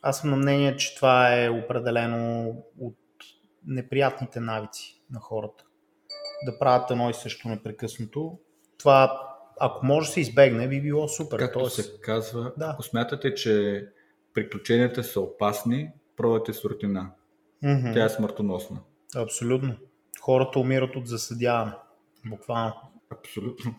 Аз 0.08 0.20
съм 0.20 0.30
на 0.30 0.36
мнение, 0.36 0.76
че 0.76 0.96
това 0.96 1.42
е 1.42 1.50
определено 1.50 2.48
от 2.80 2.96
неприятните 3.66 4.40
навици 4.40 5.02
на 5.10 5.20
хората. 5.20 5.64
Да 6.46 6.58
правят 6.58 6.90
едно 6.90 7.10
и 7.10 7.14
също 7.14 7.48
непрекъснато. 7.48 8.38
Това, 8.78 9.22
ако 9.60 9.86
може 9.86 10.06
да 10.06 10.12
се 10.12 10.20
избегне, 10.20 10.68
би 10.68 10.82
било 10.82 11.08
супер. 11.08 11.38
Както 11.38 11.58
Тоест... 11.58 11.76
се 11.76 12.00
казва, 12.00 12.52
да. 12.58 12.70
ако 12.72 12.82
смятате, 12.82 13.34
че 13.34 13.84
приключенията 14.34 15.04
са 15.04 15.20
опасни, 15.20 15.90
пробвайте 16.16 16.52
с 16.52 16.64
рутина. 16.64 17.10
Mm-hmm. 17.64 17.94
Тя 17.94 18.04
е 18.04 18.08
смъртоносна. 18.08 18.80
Абсолютно. 19.16 19.76
Хората 20.20 20.58
умират 20.58 20.96
от 20.96 21.06
засъдяване. 21.06 21.72
Буквално. 22.26 22.74
Абсолютно. 23.10 23.74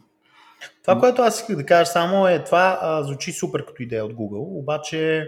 Това, 0.82 1.00
което 1.00 1.22
аз 1.22 1.40
исках 1.40 1.56
да 1.56 1.66
кажа 1.66 1.86
само 1.86 2.28
е, 2.28 2.44
това 2.44 2.80
а, 2.82 3.04
звучи 3.04 3.32
супер 3.32 3.66
като 3.66 3.84
идея 3.84 4.06
от 4.06 4.14
Google, 4.14 4.60
обаче 4.60 5.28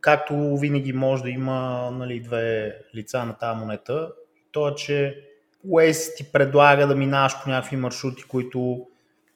както 0.00 0.56
винаги 0.56 0.92
може 0.92 1.22
да 1.22 1.30
има 1.30 1.90
нали, 1.90 2.20
две 2.20 2.76
лица 2.94 3.24
на 3.24 3.38
тази 3.38 3.60
монета, 3.60 4.12
то 4.52 4.68
е, 4.68 4.74
че 4.74 5.22
Waze 5.66 6.16
ти 6.16 6.32
предлага 6.32 6.86
да 6.86 6.96
минаваш 6.96 7.42
по 7.42 7.50
някакви 7.50 7.76
маршрути, 7.76 8.22
които 8.22 8.86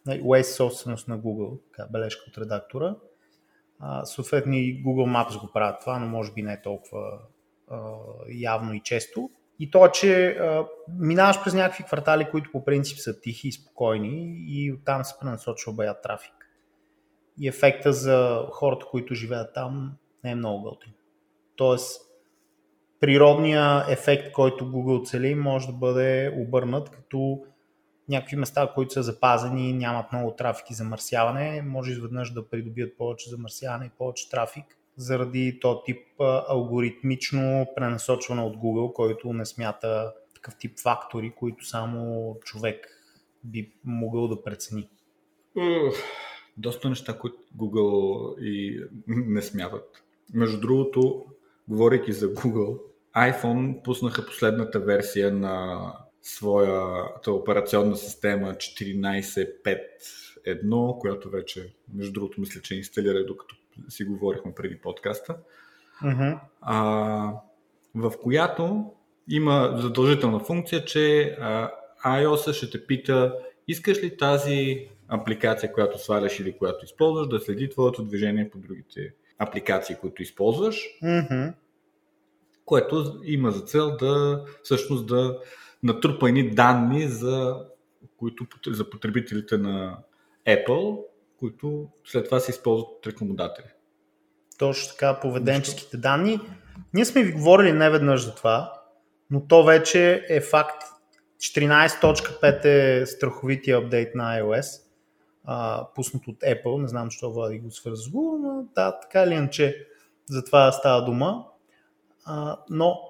нали, 0.07 0.41
е 0.41 0.45
собственост 0.45 1.09
на 1.09 1.19
Google, 1.19 1.59
така, 1.71 1.89
бележка 1.93 2.25
от 2.29 2.39
редактора. 2.39 2.95
А, 3.81 4.05
съответно 4.05 4.55
и 4.55 4.83
Google 4.85 5.17
Maps 5.17 5.41
го 5.41 5.53
правят 5.53 5.81
това, 5.81 5.99
но 5.99 6.07
може 6.07 6.33
би 6.33 6.43
не 6.43 6.53
е 6.53 6.63
толкова 6.63 7.19
а, 7.71 7.79
явно 8.29 8.75
и 8.75 8.81
често. 8.81 9.31
И 9.59 9.71
то, 9.71 9.89
че 9.89 10.27
а, 10.27 10.67
минаваш 10.99 11.45
през 11.45 11.55
някакви 11.55 11.85
квартали, 11.85 12.31
които 12.31 12.53
по 12.53 12.65
принцип 12.65 12.99
са 12.99 13.21
тихи 13.21 13.49
и 13.49 13.53
спокойни 13.53 14.45
и 14.49 14.73
оттам 14.73 15.05
се 15.05 15.15
пренасочва 15.21 15.73
бая 15.73 16.01
трафик. 16.01 16.33
И 17.41 17.49
ефекта 17.49 17.93
за 17.93 18.47
хората, 18.51 18.87
които 18.91 19.15
живеят 19.15 19.55
там, 19.55 19.93
не 20.25 20.31
е 20.31 20.35
много 20.35 20.63
готин. 20.63 20.93
Тоест, 21.57 22.01
природният 23.01 23.89
ефект, 23.89 24.33
който 24.33 24.65
Google 24.65 25.07
цели, 25.07 25.35
може 25.35 25.67
да 25.67 25.73
бъде 25.73 26.35
обърнат 26.39 26.91
като 26.91 27.45
някакви 28.09 28.37
места, 28.37 28.73
които 28.75 28.93
са 28.93 29.03
запазени, 29.03 29.73
нямат 29.73 30.13
много 30.13 30.35
трафик 30.37 30.71
и 30.71 30.75
замърсяване, 30.75 31.63
може 31.63 31.93
изведнъж 31.93 32.33
да 32.33 32.49
придобият 32.49 32.97
повече 32.97 33.31
замърсяване 33.31 33.87
и 33.87 33.99
повече 33.99 34.31
трафик 34.31 34.65
заради 34.97 35.59
този 35.61 35.79
тип 35.85 36.07
алгоритмично 36.49 37.67
пренасочване 37.77 38.43
от 38.43 38.57
Google, 38.57 38.93
който 38.93 39.33
не 39.33 39.47
смята 39.47 40.15
такъв 40.35 40.57
тип 40.59 40.79
фактори, 40.81 41.33
които 41.37 41.67
само 41.67 42.37
човек 42.45 42.87
би 43.45 43.73
могъл 43.85 44.29
да 44.29 44.43
прецени. 44.43 44.89
Доста 46.57 46.89
неща, 46.89 47.19
които 47.19 47.37
Google 47.57 48.41
и 48.41 48.85
не 49.09 49.43
смятат. 49.43 50.05
Между 50.35 50.61
другото, 50.61 51.25
говорейки 51.69 52.13
за 52.13 52.35
Google, 52.35 52.79
iPhone 53.17 53.83
пуснаха 53.83 54.27
последната 54.27 54.81
версия 54.81 55.33
на 55.33 55.87
своята 56.23 57.33
операционна 57.33 57.97
система 57.97 58.55
14.5.1, 58.55 60.99
която 60.99 61.31
вече, 61.31 61.75
между 61.95 62.13
другото, 62.13 62.41
мисля, 62.41 62.61
че 62.61 62.77
инсталира 62.77 63.27
докато 63.27 63.57
си 63.89 64.05
говорихме 64.05 64.55
преди 64.55 64.79
подкаста, 64.79 65.37
uh-huh. 66.05 66.39
а, 66.61 67.33
в 67.95 68.13
която 68.23 68.93
има 69.29 69.75
задължителна 69.77 70.41
функция, 70.41 70.85
че 70.85 71.37
а, 71.41 71.71
iOS 72.07 72.53
ще 72.53 72.71
те 72.71 72.87
пита 72.87 73.35
искаш 73.69 74.03
ли 74.03 74.17
тази 74.17 74.89
апликация, 75.09 75.73
която 75.73 75.99
сваляш 75.99 76.41
или 76.41 76.59
която 76.59 76.85
използваш, 76.85 77.29
да 77.29 77.39
следи 77.39 77.71
твоето 77.71 78.05
движение 78.05 78.51
по 78.51 78.59
другите 78.59 79.15
апликации, 79.41 79.97
които 79.97 80.23
използваш, 80.23 80.77
uh-huh. 81.03 81.53
което 82.65 83.21
има 83.25 83.51
за 83.51 83.61
цел 83.61 83.97
да 83.97 84.45
всъщност 84.63 85.07
да 85.07 85.39
натрупа 85.83 86.29
едни 86.29 86.51
данни 86.51 87.09
за, 87.09 87.57
които, 88.17 88.47
за 88.67 88.91
потребителите 88.91 89.59
на 89.59 89.99
Apple, 90.49 90.99
които 91.39 91.89
след 92.05 92.25
това 92.25 92.41
се 92.41 92.51
използват 92.51 92.89
от 92.89 93.07
рекламодатели. 93.07 93.67
Точно 94.59 94.93
така, 94.93 95.21
поведенческите 95.21 95.97
данни. 95.97 96.41
Ние 96.95 97.05
сме 97.05 97.23
ви 97.23 97.33
говорили 97.33 97.73
не 97.73 97.91
веднъж 97.91 98.25
за 98.25 98.35
това, 98.35 98.73
но 99.31 99.47
то 99.47 99.65
вече 99.65 100.27
е 100.29 100.41
факт. 100.41 100.83
14.5 101.39 102.65
е 102.65 103.07
страховития 103.07 103.79
апдейт 103.79 104.15
на 104.15 104.41
iOS, 104.41 104.83
а, 105.45 105.87
пуснат 105.95 106.27
от 106.27 106.41
Apple. 106.41 106.81
Не 106.81 106.89
знам, 106.89 107.07
защо 107.07 107.33
Влади 107.33 107.59
го 107.59 107.71
свърза 107.71 108.03
с 108.03 108.09
Google, 108.09 108.39
но 108.39 108.65
да, 108.75 109.01
така 109.01 109.23
или 109.23 109.35
иначе 109.35 109.87
за 110.27 110.45
това 110.45 110.73
става 110.73 111.05
дума. 111.05 111.47
А, 112.25 112.59
но 112.71 113.01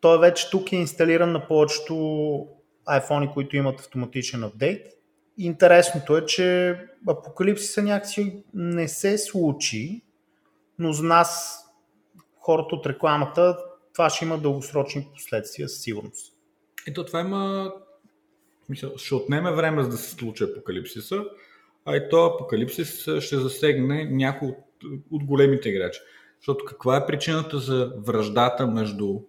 той 0.00 0.18
вече 0.18 0.50
тук 0.50 0.72
е 0.72 0.76
инсталиран 0.76 1.32
на 1.32 1.48
повечето 1.48 1.94
iPhone, 2.88 3.32
които 3.32 3.56
имат 3.56 3.80
автоматичен 3.80 4.44
апдейт. 4.44 4.86
Интересното 5.38 6.16
е, 6.16 6.26
че 6.26 6.76
апокалипсиса 7.08 7.82
някакси 7.82 8.44
не 8.54 8.88
се 8.88 9.18
случи, 9.18 10.02
но 10.78 10.92
за 10.92 11.02
нас, 11.02 11.58
хората 12.38 12.74
от 12.74 12.86
рекламата, 12.86 13.58
това 13.92 14.10
ще 14.10 14.24
има 14.24 14.38
дългосрочни 14.38 15.08
последствия 15.12 15.68
със 15.68 15.82
сигурност. 15.82 16.32
Ето 16.88 17.04
това 17.04 17.20
има... 17.20 17.72
Мисля, 18.68 18.90
ще 18.96 19.14
отнеме 19.14 19.52
време 19.52 19.82
за 19.82 19.88
да 19.88 19.96
се 19.96 20.10
случи 20.10 20.44
апокалипсиса, 20.44 21.24
а 21.84 21.96
и 21.96 22.08
то 22.10 22.24
апокалипсис 22.24 23.08
ще 23.20 23.36
засегне 23.36 24.04
някои 24.04 24.48
от, 24.48 24.58
от 25.10 25.24
големите 25.24 25.68
играчи. 25.68 26.00
Защото 26.40 26.64
каква 26.64 26.96
е 26.96 27.06
причината 27.06 27.58
за 27.58 27.92
връждата 27.98 28.66
между 28.66 29.20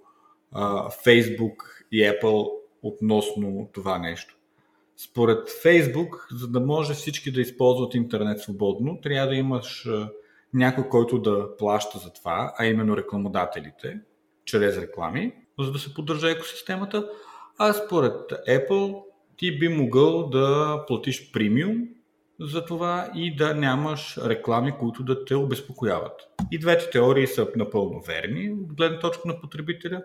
а, 0.51 0.89
Facebook 0.89 1.55
и 1.91 2.03
Apple 2.03 2.49
относно 2.83 3.69
това 3.73 3.99
нещо? 3.99 4.37
Според 4.97 5.49
Facebook, 5.49 6.09
за 6.31 6.47
да 6.47 6.59
може 6.59 6.93
всички 6.93 7.31
да 7.31 7.41
използват 7.41 7.93
интернет 7.93 8.39
свободно, 8.39 9.01
трябва 9.01 9.27
да 9.27 9.35
имаш 9.35 9.87
някой, 10.53 10.89
който 10.89 11.19
да 11.19 11.57
плаща 11.57 11.99
за 11.99 12.13
това, 12.13 12.53
а 12.57 12.65
именно 12.65 12.97
рекламодателите, 12.97 13.99
чрез 14.45 14.77
реклами, 14.77 15.33
за 15.59 15.71
да 15.71 15.79
се 15.79 15.93
поддържа 15.93 16.31
екосистемата, 16.31 17.09
а 17.57 17.73
според 17.73 18.13
Apple 18.31 19.03
ти 19.37 19.59
би 19.59 19.67
могъл 19.67 20.29
да 20.29 20.79
платиш 20.87 21.31
премиум 21.31 21.87
за 22.39 22.65
това 22.65 23.11
и 23.15 23.35
да 23.35 23.53
нямаш 23.53 24.17
реклами, 24.25 24.73
които 24.79 25.03
да 25.03 25.25
те 25.25 25.35
обезпокояват. 25.35 26.21
И 26.51 26.59
двете 26.59 26.89
теории 26.89 27.27
са 27.27 27.47
напълно 27.55 28.01
верни 28.07 28.51
от 28.51 28.73
гледна 28.73 28.99
точка 28.99 29.27
на 29.27 29.41
потребителя. 29.41 30.03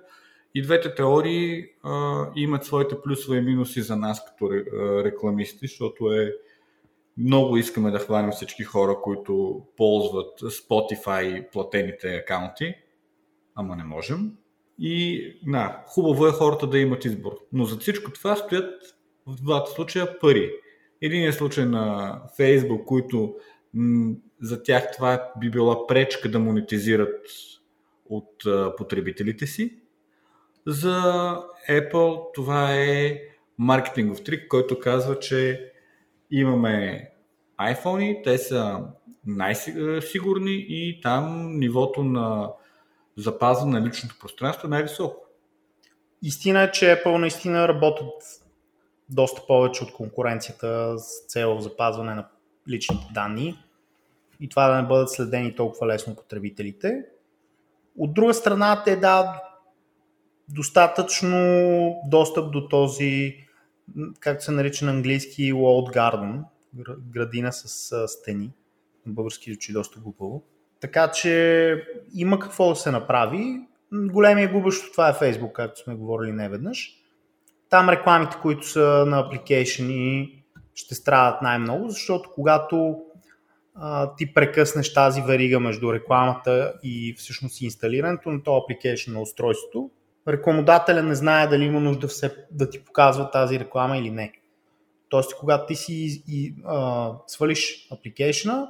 И 0.54 0.62
двете 0.62 0.94
теории 0.94 1.64
а, 1.82 2.24
имат 2.36 2.64
своите 2.64 3.02
плюсове 3.02 3.38
и 3.38 3.40
минуси 3.40 3.82
за 3.82 3.96
нас 3.96 4.24
като 4.24 4.50
рекламисти, 5.04 5.66
защото 5.66 6.12
е 6.12 6.32
много 7.18 7.56
искаме 7.56 7.90
да 7.90 7.98
хванем 7.98 8.30
всички 8.30 8.64
хора, 8.64 8.96
които 9.02 9.62
ползват 9.76 10.40
Spotify 10.40 11.50
платените 11.50 12.08
акаунти, 12.08 12.74
ама 13.54 13.76
не 13.76 13.84
можем. 13.84 14.32
И 14.78 15.22
да, 15.46 15.84
хубаво 15.86 16.26
е 16.26 16.32
хората 16.32 16.66
да 16.66 16.78
имат 16.78 17.04
избор. 17.04 17.32
Но 17.52 17.64
за 17.64 17.78
всичко 17.78 18.12
това 18.12 18.36
стоят 18.36 18.97
в 19.28 19.42
двата 19.42 19.70
случая 19.70 20.18
пари. 20.18 20.52
Един 21.02 21.28
е 21.28 21.32
случай 21.32 21.64
на 21.64 22.14
Facebook, 22.38 22.84
които 22.84 23.34
м- 23.74 24.14
за 24.40 24.62
тях 24.62 24.90
това 24.96 25.32
би 25.40 25.50
била 25.50 25.86
пречка 25.86 26.30
да 26.30 26.38
монетизират 26.38 27.26
от 28.08 28.46
а, 28.46 28.76
потребителите 28.76 29.46
си. 29.46 29.78
За 30.66 30.92
Apple 31.70 32.34
това 32.34 32.74
е 32.74 33.20
маркетингов 33.58 34.24
трик, 34.24 34.48
който 34.48 34.78
казва, 34.78 35.18
че 35.18 35.70
имаме 36.30 37.10
iPhone, 37.60 38.24
те 38.24 38.38
са 38.38 38.80
най-сигурни 39.26 40.66
и 40.68 41.00
там 41.02 41.52
нивото 41.58 42.04
на 42.04 42.50
запазване 43.16 43.80
на 43.80 43.86
личното 43.86 44.16
пространство 44.20 44.66
е 44.66 44.70
най-високо. 44.70 45.26
Истина 46.22 46.62
е, 46.62 46.70
че 46.70 46.84
Apple 46.84 47.16
наистина 47.16 47.68
работят 47.68 48.22
доста 49.10 49.42
повече 49.46 49.84
от 49.84 49.92
конкуренцията 49.92 50.98
с 50.98 51.26
цел 51.28 51.60
запазване 51.60 52.14
на 52.14 52.28
личните 52.68 53.06
данни 53.14 53.58
и 54.40 54.48
това 54.48 54.68
да 54.68 54.82
не 54.82 54.88
бъдат 54.88 55.10
следени 55.10 55.54
толкова 55.54 55.86
лесно 55.86 56.16
потребителите. 56.16 57.04
От 57.98 58.14
друга 58.14 58.34
страна, 58.34 58.82
те 58.84 58.96
да 58.96 59.42
достатъчно 60.48 61.96
достъп 62.06 62.52
до 62.52 62.68
този, 62.68 63.36
както 64.20 64.44
се 64.44 64.50
нарича 64.50 64.84
на 64.84 64.90
английски, 64.90 65.52
walled 65.52 65.96
garden, 65.96 66.42
градина 67.10 67.52
с 67.52 68.08
стени. 68.08 68.50
На 69.06 69.12
български 69.12 69.52
звучи 69.52 69.72
доста 69.72 70.00
глупаво. 70.00 70.42
Така 70.80 71.10
че 71.10 71.84
има 72.14 72.38
какво 72.38 72.68
да 72.68 72.76
се 72.76 72.90
направи. 72.90 73.60
Големия 73.92 74.52
губещо 74.52 74.92
това 74.92 75.08
е 75.08 75.12
Facebook, 75.12 75.52
както 75.52 75.80
сме 75.80 75.94
говорили 75.94 76.32
неведнъж. 76.32 76.97
Там 77.70 77.88
рекламите, 77.88 78.36
които 78.42 78.68
са 78.68 79.04
на 79.06 79.18
апликейшени, 79.18 80.34
ще 80.74 80.94
страдат 80.94 81.42
най-много, 81.42 81.88
защото 81.88 82.30
когато 82.34 82.96
а, 83.74 84.14
ти 84.16 84.34
прекъснеш 84.34 84.94
тази 84.94 85.22
верига 85.22 85.60
между 85.60 85.92
рекламата 85.92 86.74
и 86.82 87.14
всъщност 87.18 87.60
инсталирането 87.60 88.30
на 88.30 88.42
този 88.42 88.60
апликейшн 88.64 89.12
на 89.12 89.20
устройството, 89.20 89.90
рекламодателя 90.28 91.02
не 91.02 91.14
знае 91.14 91.46
дали 91.46 91.64
има 91.64 91.80
нужда 91.80 92.08
все, 92.08 92.36
да 92.50 92.70
ти 92.70 92.84
показва 92.84 93.30
тази 93.30 93.60
реклама 93.60 93.98
или 93.98 94.10
не. 94.10 94.32
Тоест, 95.08 95.36
когато 95.36 95.66
ти 95.66 95.74
си 95.74 96.22
и, 96.28 96.54
а, 96.66 97.12
свалиш 97.26 97.88
апликейшна, 97.92 98.68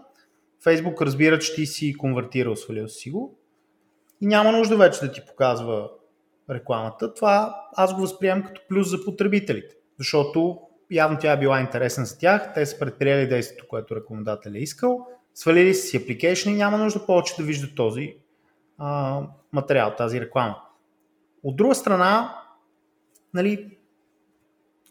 Facebook 0.65 1.03
разбира, 1.03 1.39
че 1.39 1.55
ти 1.55 1.67
си 1.67 1.95
конвертирал, 1.95 2.57
свалил 2.57 2.89
си 2.89 3.11
го 3.11 3.39
и 4.21 4.27
няма 4.27 4.53
нужда 4.53 4.77
вече 4.77 5.01
да 5.01 5.13
ти 5.13 5.27
показва 5.27 5.91
рекламата. 6.51 7.15
Това 7.15 7.63
аз 7.77 7.95
го 7.95 8.01
възприемам 8.01 8.45
като 8.45 8.61
плюс 8.69 8.91
за 8.91 9.05
потребителите, 9.05 9.75
защото 9.99 10.59
явно 10.91 11.19
тя 11.19 11.33
е 11.33 11.39
била 11.39 11.61
интересна 11.61 12.07
за 12.07 12.19
тях, 12.19 12.55
те 12.55 12.67
са 12.67 12.79
предприели 12.79 13.29
действието, 13.29 13.65
което 13.69 13.97
рекламодател 13.97 14.51
е 14.51 14.59
искал, 14.59 15.07
свалили 15.35 15.75
си 15.75 15.97
апликейшн 15.97 16.51
и 16.51 16.57
няма 16.57 16.79
нужда 16.79 17.07
повече 17.07 17.35
да 17.39 17.43
виждат 17.43 17.75
този 17.75 18.17
а, 18.79 19.21
материал, 19.53 19.95
тази 19.99 20.21
реклама. 20.21 20.57
От 21.43 21.57
друга 21.57 21.75
страна, 21.75 22.35
нали, 23.35 23.79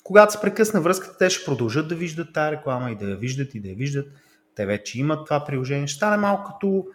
когато 0.03 0.33
се 0.33 0.41
прекъсне 0.41 0.79
връзката, 0.79 1.17
те 1.17 1.29
ще 1.29 1.45
продължат 1.45 1.87
да 1.87 1.95
виждат 1.95 2.33
тази 2.33 2.51
реклама 2.51 2.91
и 2.91 2.95
да 2.95 3.09
я 3.09 3.15
виждат 3.15 3.55
и 3.55 3.59
да 3.59 3.69
я 3.69 3.75
виждат. 3.75 4.07
Те 4.55 4.65
вече 4.65 4.99
имат 4.99 5.25
това 5.25 5.45
приложение. 5.45 5.87
Ще 5.87 5.97
стане 5.97 6.17
малко 6.17 6.51
като 6.51 6.85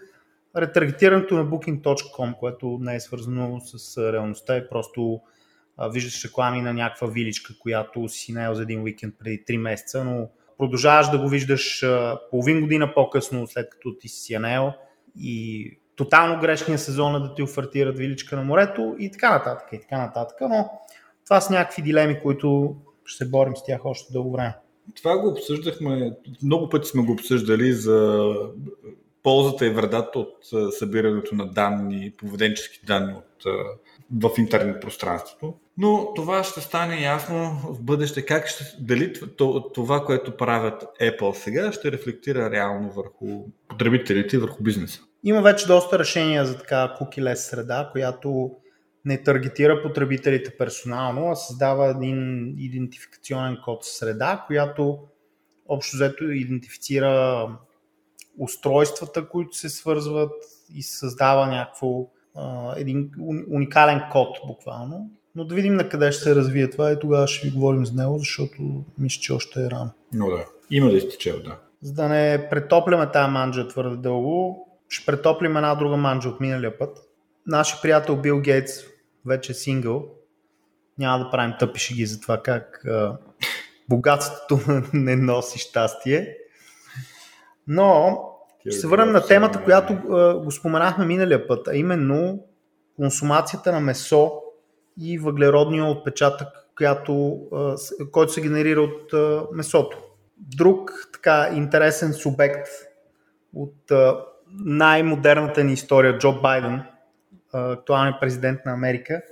ретаргетирането 0.57 1.35
на 1.35 1.47
Booking.com, 1.47 2.37
което 2.37 2.79
не 2.81 2.97
е 2.97 3.01
свързано 3.01 3.61
с 3.61 3.99
реалността 4.13 4.57
и 4.57 4.69
просто 4.69 5.21
а, 5.77 5.89
виждаш 5.89 6.25
реклами 6.25 6.63
на 6.63 6.73
някаква 6.73 7.07
виличка, 7.07 7.55
която 7.59 8.09
си 8.09 8.33
наел 8.33 8.55
за 8.55 8.63
един 8.63 8.83
уикенд 8.83 9.15
преди 9.19 9.45
3 9.49 9.57
месеца, 9.57 10.05
но 10.05 10.29
продължаваш 10.59 11.11
да 11.11 11.19
го 11.19 11.29
виждаш 11.29 11.83
а, 11.83 12.21
половин 12.31 12.61
година 12.61 12.95
по-късно, 12.95 13.47
след 13.47 13.71
като 13.71 13.97
ти 14.01 14.09
си 14.09 14.33
я 14.33 14.41
наел 14.41 14.73
и 15.19 15.79
тотално 15.97 16.41
грешния 16.41 16.79
сезон 16.79 17.15
е 17.15 17.21
да 17.21 17.35
ти 17.35 17.43
офертират 17.43 17.99
виличка 17.99 18.37
на 18.37 18.43
морето 18.43 18.97
и 18.99 19.11
така 19.11 19.31
нататък 19.31 19.69
и 19.73 19.81
така 19.81 19.99
нататък, 19.99 20.37
но 20.41 20.71
това 21.25 21.41
са 21.41 21.53
някакви 21.53 21.83
дилеми, 21.83 22.21
които 22.23 22.77
ще 23.05 23.25
се 23.25 23.31
борим 23.31 23.57
с 23.57 23.65
тях 23.65 23.85
още 23.85 24.13
дълго 24.13 24.33
време. 24.33 24.57
Това 24.97 25.19
го 25.19 25.29
обсъждахме, 25.29 26.13
много 26.43 26.69
пъти 26.69 26.89
сме 26.89 27.03
го 27.03 27.13
обсъждали 27.13 27.73
за 27.73 28.33
ползата 29.23 29.67
и 29.67 29.71
вредата 29.71 30.19
от 30.19 30.39
събирането 30.79 31.35
на 31.35 31.47
данни, 31.47 32.13
поведенчески 32.19 32.87
данни 32.87 33.13
от, 33.13 33.45
в 34.23 34.31
интернет 34.39 34.81
пространството. 34.81 35.55
Но 35.79 36.15
това 36.15 36.45
ще 36.45 36.61
стане 36.61 37.03
ясно 37.03 37.61
в 37.65 37.83
бъдеще 37.83 38.27
как 38.27 38.49
ще, 38.49 38.65
дали 38.81 39.13
това, 39.75 40.05
което 40.05 40.37
правят 40.37 40.83
Apple 41.01 41.33
сега, 41.33 41.73
ще 41.73 41.93
рефлектира 41.93 42.51
реално 42.51 42.91
върху 42.91 43.45
потребителите 43.69 44.37
и 44.37 44.39
върху 44.39 44.63
бизнеса. 44.63 45.01
Има 45.25 45.43
вече 45.43 45.67
доста 45.67 45.99
решения 45.99 46.47
за 46.47 46.59
така 46.59 46.97
cookie 47.01 47.35
среда, 47.35 47.89
която 47.93 48.51
не 49.05 49.23
таргетира 49.23 49.83
потребителите 49.83 50.57
персонално, 50.57 51.31
а 51.31 51.35
създава 51.35 51.91
един 51.91 52.49
идентификационен 52.59 53.59
код 53.65 53.85
среда, 53.85 54.45
която 54.47 54.99
общо 55.69 55.97
взето 55.97 56.25
идентифицира 56.25 57.47
устройствата, 58.39 59.29
които 59.29 59.57
се 59.57 59.69
свързват 59.69 60.33
и 60.75 60.83
създава 60.83 61.47
някакво 61.47 62.07
един 62.77 63.11
уникален 63.51 64.03
код 64.13 64.39
буквално. 64.47 65.11
Но 65.35 65.45
да 65.45 65.55
видим 65.55 65.75
на 65.75 65.89
къде 65.89 66.13
ще 66.13 66.23
се 66.23 66.35
развие 66.35 66.71
това 66.71 66.93
и 66.93 66.99
тогава 66.99 67.27
ще 67.27 67.47
ви 67.47 67.55
говорим 67.55 67.87
за 67.87 67.95
него, 67.95 68.19
защото 68.19 68.85
мисля, 68.99 69.21
че 69.21 69.33
още 69.33 69.61
е 69.61 69.71
рано. 69.71 69.91
Но 70.13 70.27
да, 70.27 70.45
има 70.71 70.91
да 70.91 70.97
изтече, 70.97 71.43
да. 71.43 71.59
За 71.83 71.93
да 71.93 72.09
не 72.09 72.49
претопляме 72.51 73.11
тази 73.11 73.31
манджа 73.31 73.69
твърде 73.69 73.97
дълго, 73.97 74.69
ще 74.89 75.07
претоплим 75.07 75.57
една 75.57 75.75
друга 75.75 75.97
манджа 75.97 76.29
от 76.29 76.41
миналия 76.41 76.79
път. 76.79 76.99
Нашия 77.47 77.81
приятел 77.83 78.17
Бил 78.17 78.41
Гейтс 78.41 78.73
вече 79.27 79.53
е 79.53 79.55
сингъл. 79.55 80.05
Няма 80.99 81.25
да 81.25 81.31
правим 81.31 81.55
тъпи 81.59 81.81
шеги 81.81 82.07
за 82.07 82.21
това 82.21 82.43
как 82.43 82.85
а, 82.87 83.19
богатството 83.89 84.59
не 84.93 85.17
носи 85.17 85.59
щастие. 85.59 86.37
Но 87.67 88.19
ще 88.61 88.73
се 88.73 88.87
върнем 88.87 89.13
на 89.13 89.27
темата, 89.27 89.65
която 89.65 89.93
а, 89.93 90.39
го 90.39 90.51
споменахме 90.51 91.07
миналия 91.07 91.49
път, 91.49 91.69
а 91.69 91.77
именно 91.77 92.45
консумацията 92.97 93.73
на 93.73 93.81
месо 93.81 94.33
и 95.01 95.19
въглеродния 95.19 95.85
отпечатък, 95.85 96.49
която, 96.77 97.41
а, 97.53 97.77
който 98.13 98.33
се 98.33 98.41
генерира 98.41 98.81
от 98.81 99.13
а, 99.13 99.47
месото. 99.53 99.99
Друг 100.37 100.93
така 101.13 101.51
интересен 101.55 102.13
субект 102.13 102.69
от 103.55 103.91
а, 103.91 104.17
най-модерната 104.65 105.65
ни 105.65 105.73
история, 105.73 106.19
Джо 106.19 106.41
Байден, 106.41 106.83
актуален 107.53 108.15
президент 108.21 108.61
на 108.67 108.73
Америка, 108.73 109.23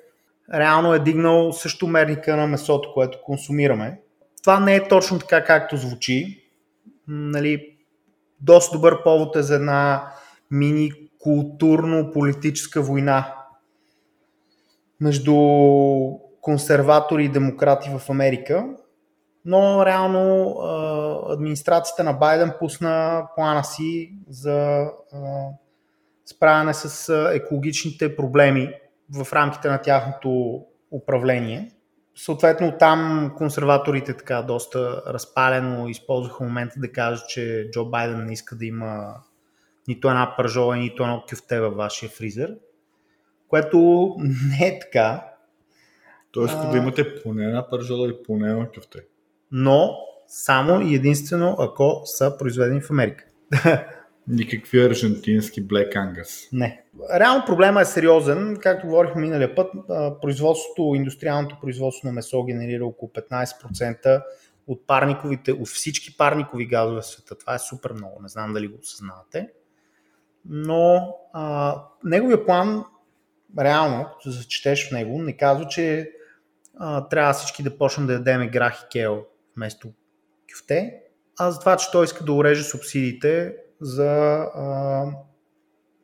реално 0.54 0.94
е 0.94 0.98
дигнал 0.98 1.52
също 1.52 1.86
мерника 1.86 2.36
на 2.36 2.46
месото, 2.46 2.92
което 2.94 3.22
консумираме. 3.22 4.00
Това 4.42 4.60
не 4.60 4.76
е 4.76 4.88
точно 4.88 5.18
така, 5.18 5.44
както 5.44 5.76
звучи. 5.76 6.44
Нали, 7.08 7.69
доста 8.40 8.76
добър 8.76 9.02
повод 9.02 9.36
е 9.36 9.42
за 9.42 9.54
една 9.54 10.12
мини 10.50 10.90
културно-политическа 11.18 12.82
война 12.82 13.34
между 15.00 15.34
консерватори 16.40 17.24
и 17.24 17.28
демократи 17.28 17.90
в 17.98 18.10
Америка. 18.10 18.66
Но 19.44 19.86
реално 19.86 20.56
администрацията 21.28 22.04
на 22.04 22.12
Байден 22.12 22.52
пусна 22.58 23.26
плана 23.36 23.64
си 23.64 24.12
за 24.28 24.86
справяне 26.26 26.74
с 26.74 27.14
екологичните 27.34 28.16
проблеми 28.16 28.72
в 29.14 29.32
рамките 29.32 29.68
на 29.68 29.82
тяхното 29.82 30.60
управление. 30.90 31.70
Съответно, 32.24 32.78
там 32.78 33.30
консерваторите 33.36 34.16
така 34.16 34.42
доста 34.42 35.02
разпалено 35.06 35.88
използваха 35.88 36.44
момента 36.44 36.74
да 36.80 36.92
кажат, 36.92 37.28
че 37.28 37.68
Джо 37.70 37.84
Байден 37.84 38.24
не 38.26 38.32
иска 38.32 38.56
да 38.56 38.66
има 38.66 39.14
нито 39.88 40.08
една 40.08 40.34
пържола, 40.36 40.76
нито 40.76 41.02
едно 41.02 41.24
кюфте 41.30 41.60
във 41.60 41.76
вашия 41.76 42.08
фризер, 42.08 42.56
което 43.48 43.78
не 44.20 44.66
е 44.66 44.78
така. 44.78 45.24
Тоест 46.30 46.54
а... 46.58 46.70
да 46.70 46.78
имате 46.78 47.22
поне 47.22 47.44
една 47.44 47.68
пържола 47.70 48.08
и 48.08 48.22
поне 48.22 48.50
едно 48.50 48.66
кюфте. 48.74 48.98
Но 49.52 49.96
само 50.26 50.80
и 50.80 50.94
единствено 50.94 51.56
ако 51.58 52.02
са 52.04 52.36
произведени 52.38 52.80
в 52.80 52.90
Америка. 52.90 53.24
Никакви 54.30 54.80
аржентински 54.80 55.68
Black 55.68 55.94
Angus. 55.94 56.48
Не. 56.52 56.82
Реално 57.14 57.44
проблема 57.46 57.80
е 57.80 57.84
сериозен. 57.84 58.56
Както 58.60 58.86
говорихме 58.86 59.20
миналия 59.20 59.54
път, 59.54 59.72
производството, 60.22 60.94
индустриалното 60.94 61.58
производство 61.60 62.08
на 62.08 62.12
месо 62.12 62.44
генерира 62.44 62.86
около 62.86 63.10
15% 63.10 64.22
от 64.66 64.86
парниковите, 64.86 65.52
от 65.52 65.68
всички 65.68 66.16
парникови 66.16 66.66
газове 66.66 67.00
в 67.00 67.06
света. 67.06 67.38
Това 67.38 67.54
е 67.54 67.58
супер 67.58 67.92
много. 67.92 68.22
Не 68.22 68.28
знам 68.28 68.52
дали 68.52 68.68
го 68.68 68.78
осъзнавате. 68.82 69.48
Но 70.44 71.16
а, 71.32 71.76
неговия 72.04 72.46
план, 72.46 72.84
реално, 73.60 74.04
като 74.04 74.30
зачетеш 74.30 74.88
в 74.88 74.92
него, 74.92 75.22
не 75.22 75.36
казва, 75.36 75.68
че 75.68 76.10
а, 76.78 77.08
трябва 77.08 77.32
всички 77.32 77.62
да 77.62 77.78
почнем 77.78 78.06
да 78.06 78.12
ядеме 78.12 78.48
грах 78.48 78.82
и 78.82 78.88
кел 78.92 79.24
вместо 79.56 79.88
кюфте, 80.52 80.94
а 81.38 81.50
за 81.50 81.60
това, 81.60 81.76
че 81.76 81.90
той 81.90 82.04
иска 82.04 82.24
да 82.24 82.32
уреже 82.32 82.62
субсидиите 82.62 83.54
за 83.80 84.10
а, 84.54 85.04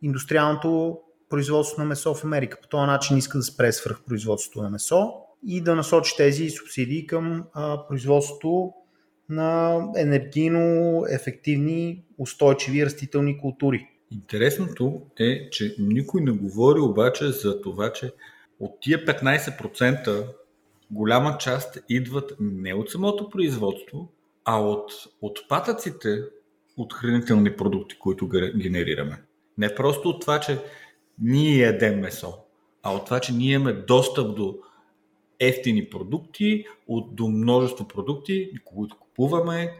индустриалното 0.03 0.99
производство 1.29 1.83
на 1.83 1.89
месо 1.89 2.15
в 2.15 2.25
Америка. 2.25 2.59
По 2.63 2.69
този 2.69 2.87
начин 2.87 3.17
иска 3.17 3.39
да 3.39 3.45
спре 3.45 3.73
свръх 3.73 4.05
производството 4.07 4.63
на 4.63 4.71
месо 4.71 5.13
и 5.47 5.61
да 5.61 5.75
насочи 5.75 6.17
тези 6.17 6.51
субсидии 6.51 7.07
към 7.07 7.45
а, 7.55 7.87
производството 7.89 8.73
на 9.29 9.81
енергийно 9.97 11.05
ефективни, 11.11 12.05
устойчиви 12.19 12.87
растителни 12.87 13.39
култури. 13.39 13.89
Интересното 14.11 15.03
е, 15.19 15.51
че 15.51 15.77
никой 15.79 16.21
не 16.21 16.31
говори 16.33 16.81
обаче 16.81 17.27
за 17.31 17.61
това, 17.61 17.93
че 17.93 18.13
от 18.61 18.81
тия 18.81 19.05
15% 19.07 20.27
голяма 20.91 21.39
част 21.39 21.79
идват 21.89 22.33
не 22.41 22.75
от 22.75 22.91
самото 22.91 23.31
производство, 23.31 24.13
а 24.45 24.61
от 24.61 24.93
отпадъците 25.23 26.23
от 26.77 26.93
хранителни 26.93 27.57
продукти, 27.57 27.99
които 27.99 28.29
генерираме. 28.57 29.23
Не 29.59 29.75
просто 29.75 30.09
от 30.09 30.21
това, 30.21 30.41
че 30.41 30.59
ние 31.23 31.57
ядем 31.57 32.01
месо, 32.01 32.35
а 32.83 32.95
от 32.95 33.05
това, 33.05 33.21
че 33.21 33.33
ние 33.33 33.53
имаме 33.53 33.73
достъп 33.73 34.37
до 34.37 34.59
ефтини 35.41 35.91
продукти, 35.91 36.65
от, 36.89 37.17
до 37.17 37.29
множество 37.29 37.89
продукти, 37.89 38.51
които 38.65 38.97
купуваме, 38.99 39.73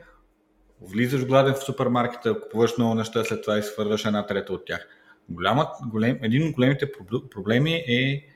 влизаш 0.81 1.27
гладен 1.27 1.55
в 1.55 1.65
супермаркета, 1.65 2.41
купуваш 2.41 2.79
много 2.79 2.95
неща, 2.95 3.25
след 3.25 3.43
това 3.43 3.59
изхвърляш 3.59 4.05
една 4.05 4.27
трета 4.27 4.53
от 4.53 4.65
тях. 4.67 4.89
Голяма, 5.29 5.69
голем, 5.87 6.19
един 6.23 6.49
от 6.49 6.55
големите 6.55 6.93
проблеми 7.31 7.75
е 7.75 8.27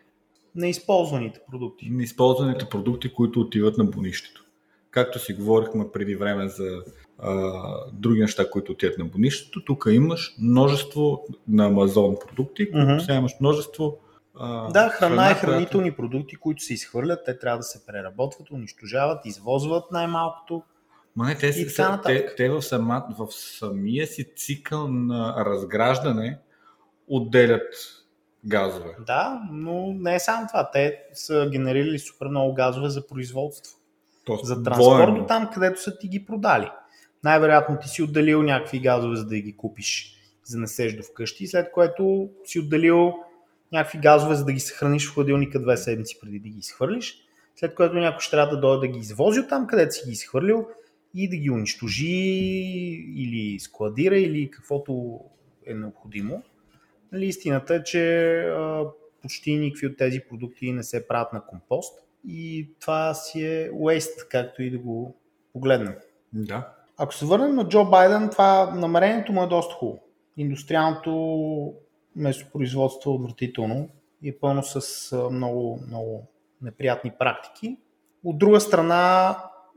неизползваните 0.55 1.41
продукти. 1.51 1.89
Неизползваните 1.91 2.69
продукти, 2.69 3.15
които 3.15 3.41
отиват 3.41 3.79
на 3.79 3.85
бонището. 3.85 4.45
Както 4.91 5.19
си 5.19 5.33
говорихме 5.33 5.93
преди 5.93 6.17
време 6.17 6.49
за 6.49 6.83
а, 7.23 7.63
други 7.93 8.21
неща, 8.21 8.51
които 8.51 8.73
отиват 8.73 8.99
на 8.99 9.05
бонището, 9.05 9.65
тук 9.65 9.87
имаш 9.91 10.35
множество 10.39 11.25
на 11.49 11.67
Амазон 11.67 12.17
продукти, 12.27 12.71
които 12.71 13.01
сега 13.01 13.15
имаш 13.15 13.33
множество 13.41 13.99
а, 14.35 14.71
да, 14.71 14.89
храна, 14.89 15.17
храна 15.17 15.31
и 15.31 15.35
хранителни 15.35 15.91
която... 15.91 15.97
продукти, 15.97 16.37
които 16.37 16.63
се 16.63 16.75
изхвърлят, 16.75 17.21
те 17.25 17.39
трябва 17.39 17.59
да 17.59 17.63
се 17.63 17.87
преработват, 17.87 18.51
унищожават, 18.51 19.27
извозват 19.27 19.85
най-малкото. 19.93 20.63
Ма 21.17 21.25
не, 21.25 21.35
те, 21.35 21.53
са, 21.53 22.01
те, 22.05 22.35
те 22.37 22.49
в, 22.49 22.63
сама, 22.63 23.07
в 23.19 23.33
самия 23.33 24.07
си 24.07 24.35
цикъл 24.37 24.89
на 24.89 25.45
разграждане 25.47 26.39
отделят 27.09 27.75
газове. 28.45 28.97
Да, 29.07 29.43
но 29.53 29.93
не 29.93 30.15
е 30.15 30.21
само 30.21 30.47
това. 30.47 30.71
Те 30.71 30.99
са 31.13 31.49
генерирали 31.53 31.99
супер 31.99 32.27
много 32.27 32.55
газове 32.55 32.89
за 32.89 33.07
производство. 33.07 33.77
Тоест, 34.25 34.45
за 34.45 34.63
транспорт 34.63 35.15
до 35.15 35.27
там, 35.27 35.51
където 35.55 35.83
са 35.83 35.99
ти 35.99 36.09
ги 36.09 36.25
продали. 36.25 36.71
Най-вероятно 37.25 37.79
ти 37.83 37.89
си 37.89 38.03
отделил 38.03 38.43
някакви 38.43 38.81
газове, 38.81 39.17
за 39.17 39.27
да 39.27 39.41
ги 39.41 39.57
купиш, 39.57 40.17
за 40.45 40.57
да 40.57 40.61
несеш 40.61 40.97
до 40.97 41.03
вкъщи, 41.03 41.47
след 41.47 41.73
което 41.73 42.31
си 42.45 42.59
отделил 42.59 43.15
някакви 43.73 43.99
газове, 43.99 44.35
за 44.35 44.45
да 44.45 44.53
ги 44.53 44.61
съхраниш 44.61 45.09
в 45.09 45.15
хладилника 45.15 45.63
две 45.63 45.77
седмици 45.77 46.19
преди 46.21 46.39
да 46.39 46.49
ги 46.49 46.59
изхвърлиш, 46.59 47.15
след 47.57 47.75
което 47.75 47.95
някой 47.95 48.21
ще 48.21 48.31
трябва 48.31 48.55
да 48.55 48.61
дойде 48.61 48.87
да 48.87 48.93
ги 48.93 48.99
извози 48.99 49.41
от 49.41 49.49
там, 49.49 49.67
където 49.67 49.95
си 49.95 50.03
ги 50.07 50.13
изхвърлил 50.13 50.67
и 51.15 51.29
да 51.29 51.37
ги 51.37 51.51
унищожи 51.51 52.07
или 53.17 53.61
складира 53.61 54.19
или 54.19 54.51
каквото 54.51 55.21
е 55.67 55.75
необходимо. 55.75 56.43
Нали, 57.13 57.27
истината 57.27 57.75
е, 57.75 57.83
че 57.83 58.53
почти 59.23 59.57
никакви 59.57 59.87
от 59.87 59.97
тези 59.97 60.21
продукти 60.21 60.73
не 60.73 60.83
се 60.83 61.09
правят 61.09 61.33
на 61.33 61.47
компост 61.47 61.99
и 62.29 62.69
това 62.81 63.15
си 63.15 63.45
е 63.47 63.71
waste, 63.71 64.29
както 64.29 64.63
и 64.63 64.71
да 64.71 64.79
го 64.79 65.17
погледнем. 65.53 65.95
Да. 66.33 66.75
Ако 67.03 67.15
се 67.15 67.27
върнем 67.27 67.55
на 67.55 67.69
Джо 67.69 67.85
Байден, 67.85 68.29
това 68.31 68.75
намерението 68.75 69.33
му 69.33 69.43
е 69.43 69.47
доста 69.47 69.75
хубаво. 69.75 70.03
Индустриалното 70.37 71.75
месопроизводство 72.17 73.11
е 73.11 73.15
отвратително 73.15 73.89
и 74.23 74.29
е 74.29 74.39
пълно 74.39 74.63
с 74.63 75.13
много, 75.31 75.81
много 75.87 76.27
неприятни 76.63 77.13
практики. 77.19 77.77
От 78.25 78.39
друга 78.39 78.61
страна, 78.61 79.37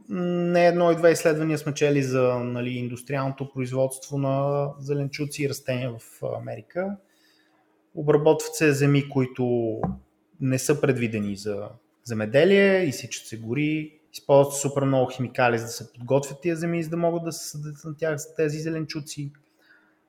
не 0.09 0.67
едно 0.67 0.91
и 0.91 0.95
две 0.95 1.11
изследвания 1.11 1.57
сме 1.57 1.73
чели 1.73 2.03
за 2.03 2.39
нали, 2.39 2.69
индустриалното 2.69 3.51
производство 3.53 4.17
на 4.17 4.67
зеленчуци 4.79 5.43
и 5.43 5.49
растения 5.49 5.91
в 5.99 6.23
Америка. 6.37 6.97
Обработват 7.95 8.55
се 8.55 8.71
земи, 8.71 9.09
които 9.09 9.77
не 10.41 10.59
са 10.59 10.81
предвидени 10.81 11.35
за 11.35 11.69
земеделие, 12.03 12.83
изсичат 12.83 13.27
се 13.27 13.37
гори, 13.37 13.99
използват 14.13 14.55
супер 14.55 14.83
много 14.83 15.11
химикали, 15.11 15.57
за 15.57 15.65
да 15.65 15.71
се 15.71 15.93
подготвят 15.93 16.41
тия 16.41 16.55
земи, 16.55 16.83
за 16.83 16.89
да 16.89 16.97
могат 16.97 17.23
да 17.23 17.31
се 17.31 17.49
съдят 17.49 17.75
на 17.85 17.97
тях 17.97 18.17
тези 18.37 18.59
зеленчуци. 18.59 19.31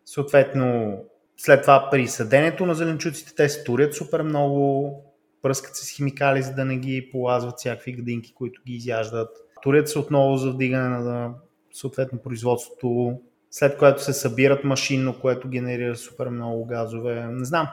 Съответно, 0.05 0.99
след 1.37 1.63
това 1.63 1.89
при 1.91 2.09
съденето 2.09 2.67
на 2.67 2.75
зеленчуците 2.75 3.35
те 3.35 3.49
се 3.49 3.65
турят 3.65 3.95
супер 3.95 4.23
много, 4.23 4.95
пръскат 5.43 5.77
се 5.77 5.87
с 5.87 5.91
химикали, 5.91 6.43
за 6.43 6.55
да 6.55 6.65
не 6.65 6.77
ги 6.77 7.09
полазват 7.13 7.59
всякакви 7.59 7.93
градинки, 7.93 8.35
които 8.35 8.63
ги 8.67 8.75
изяждат. 8.75 9.29
Турят 9.63 9.89
се 9.89 9.99
отново 9.99 10.37
за 10.37 10.51
вдигане 10.51 10.89
на 10.89 11.35
съответно 11.73 12.19
производството, 12.19 13.21
след 13.51 13.79
което 13.79 14.03
се 14.03 14.13
събират 14.13 14.65
машинно, 14.65 15.21
което 15.21 15.49
генерира 15.49 15.97
супер 15.97 16.29
много 16.29 16.67
газове. 16.67 17.27
Не 17.27 17.45
знам. 17.45 17.69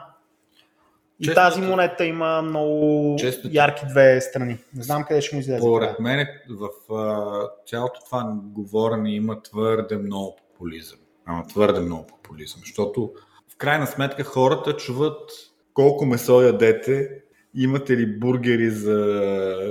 И 1.22 1.24
Често, 1.24 1.40
тази 1.40 1.60
монета 1.60 2.04
има 2.04 2.42
много 2.42 3.16
често, 3.18 3.48
ярки 3.52 3.82
две 3.88 4.20
страни. 4.20 4.58
Не 4.74 4.82
знам 4.82 5.04
къде 5.04 5.20
ще 5.20 5.36
му 5.36 5.40
излезе. 5.40 5.58
Според 5.58 6.00
мен 6.00 6.26
в 6.50 6.94
а, 6.94 7.48
цялото 7.66 8.00
това 8.04 8.32
говорене 8.44 9.14
има 9.14 9.42
твърде 9.42 9.96
много 9.96 10.36
популизъм. 10.36 10.98
Ама 11.26 11.46
твърде 11.46 11.80
много 11.80 12.06
популизъм, 12.06 12.60
защото 12.60 13.12
в 13.48 13.56
крайна 13.56 13.86
сметка 13.86 14.24
хората 14.24 14.76
чуват 14.76 15.30
колко 15.74 16.06
месо 16.06 16.42
ядете, 16.42 17.08
имате 17.54 17.96
ли 17.96 18.18
бургери 18.18 18.70
за 18.70 18.96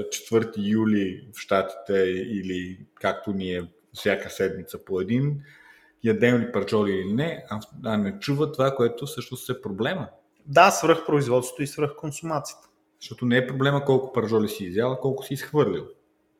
4 0.09 0.51
юли 0.57 1.27
в 1.35 1.39
Штатите 1.39 1.99
или 2.09 2.79
както 3.01 3.33
ние 3.33 3.63
всяка 3.93 4.29
седмица 4.29 4.85
по 4.85 5.01
един, 5.01 5.41
ядем 6.03 6.41
ли 6.41 6.51
парчоли 6.51 6.91
или 6.91 7.13
не, 7.13 7.45
а 7.85 7.97
не 7.97 8.19
чува 8.19 8.51
това, 8.51 8.75
което 8.75 9.05
всъщност 9.05 9.49
е 9.49 9.61
проблема. 9.61 10.07
Да, 10.45 10.71
свръхпроизводството 10.71 11.63
и 11.63 11.67
свръхконсумацията. 11.67 12.67
Защото 12.99 13.25
не 13.25 13.37
е 13.37 13.47
проблема 13.47 13.85
колко 13.85 14.13
пържоли 14.13 14.49
си 14.49 14.63
изял, 14.63 14.91
а 14.91 14.99
колко 14.99 15.23
си 15.23 15.33
изхвърлил. 15.33 15.85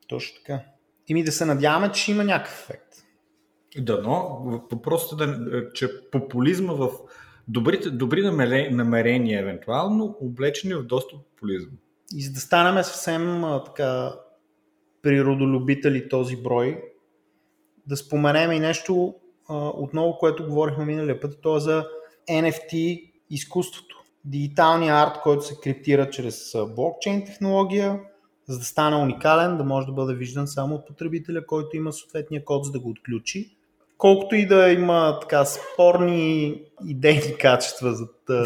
Точно 0.08 0.36
така. 0.36 0.60
И 1.08 1.14
ми 1.14 1.24
да 1.24 1.32
се 1.32 1.44
надяваме, 1.44 1.92
че 1.92 2.10
има 2.10 2.24
някакъв 2.24 2.62
ефект. 2.62 2.88
Да, 3.78 4.02
но 4.02 4.42
въпросът 4.72 5.20
е, 5.20 5.26
да, 5.26 5.72
че 5.72 6.10
популизма 6.10 6.72
в 6.72 6.90
добрите, 7.48 7.90
добри 7.90 8.22
намерения, 8.70 9.40
евентуално, 9.40 10.16
облечени 10.20 10.74
в 10.74 10.82
доста 10.82 11.16
популизъм. 11.16 11.70
И 12.14 12.22
за 12.22 12.32
да 12.32 12.40
станем 12.40 12.84
съвсем 12.84 13.44
така 13.64 14.14
природолюбители 15.02 16.08
този 16.08 16.36
брой, 16.36 16.82
да 17.86 17.96
споменем 17.96 18.52
и 18.52 18.60
нещо 18.60 19.14
отново, 19.48 20.18
което 20.18 20.46
говорихме 20.46 20.84
миналия 20.84 21.20
път, 21.20 21.38
то 21.42 21.56
е 21.56 21.60
за 21.60 21.86
NFT 22.30 23.11
изкуството. 23.32 24.04
Дигиталният 24.24 25.08
арт, 25.08 25.20
който 25.22 25.42
се 25.42 25.60
криптира 25.62 26.10
чрез 26.10 26.52
блокчейн 26.76 27.24
технология, 27.24 28.00
за 28.48 28.58
да 28.58 28.64
стане 28.64 28.96
уникален, 28.96 29.56
да 29.56 29.64
може 29.64 29.86
да 29.86 29.92
бъде 29.92 30.14
виждан 30.14 30.46
само 30.46 30.74
от 30.74 30.86
потребителя, 30.86 31.46
който 31.46 31.76
има 31.76 31.92
съответния 31.92 32.44
код, 32.44 32.64
за 32.64 32.72
да 32.72 32.80
го 32.80 32.90
отключи. 32.90 33.56
Колкото 33.98 34.34
и 34.34 34.46
да 34.46 34.68
има 34.68 35.18
така 35.20 35.44
спорни 35.44 36.62
идейни 36.86 37.36
качества 37.38 37.94
за 37.94 38.06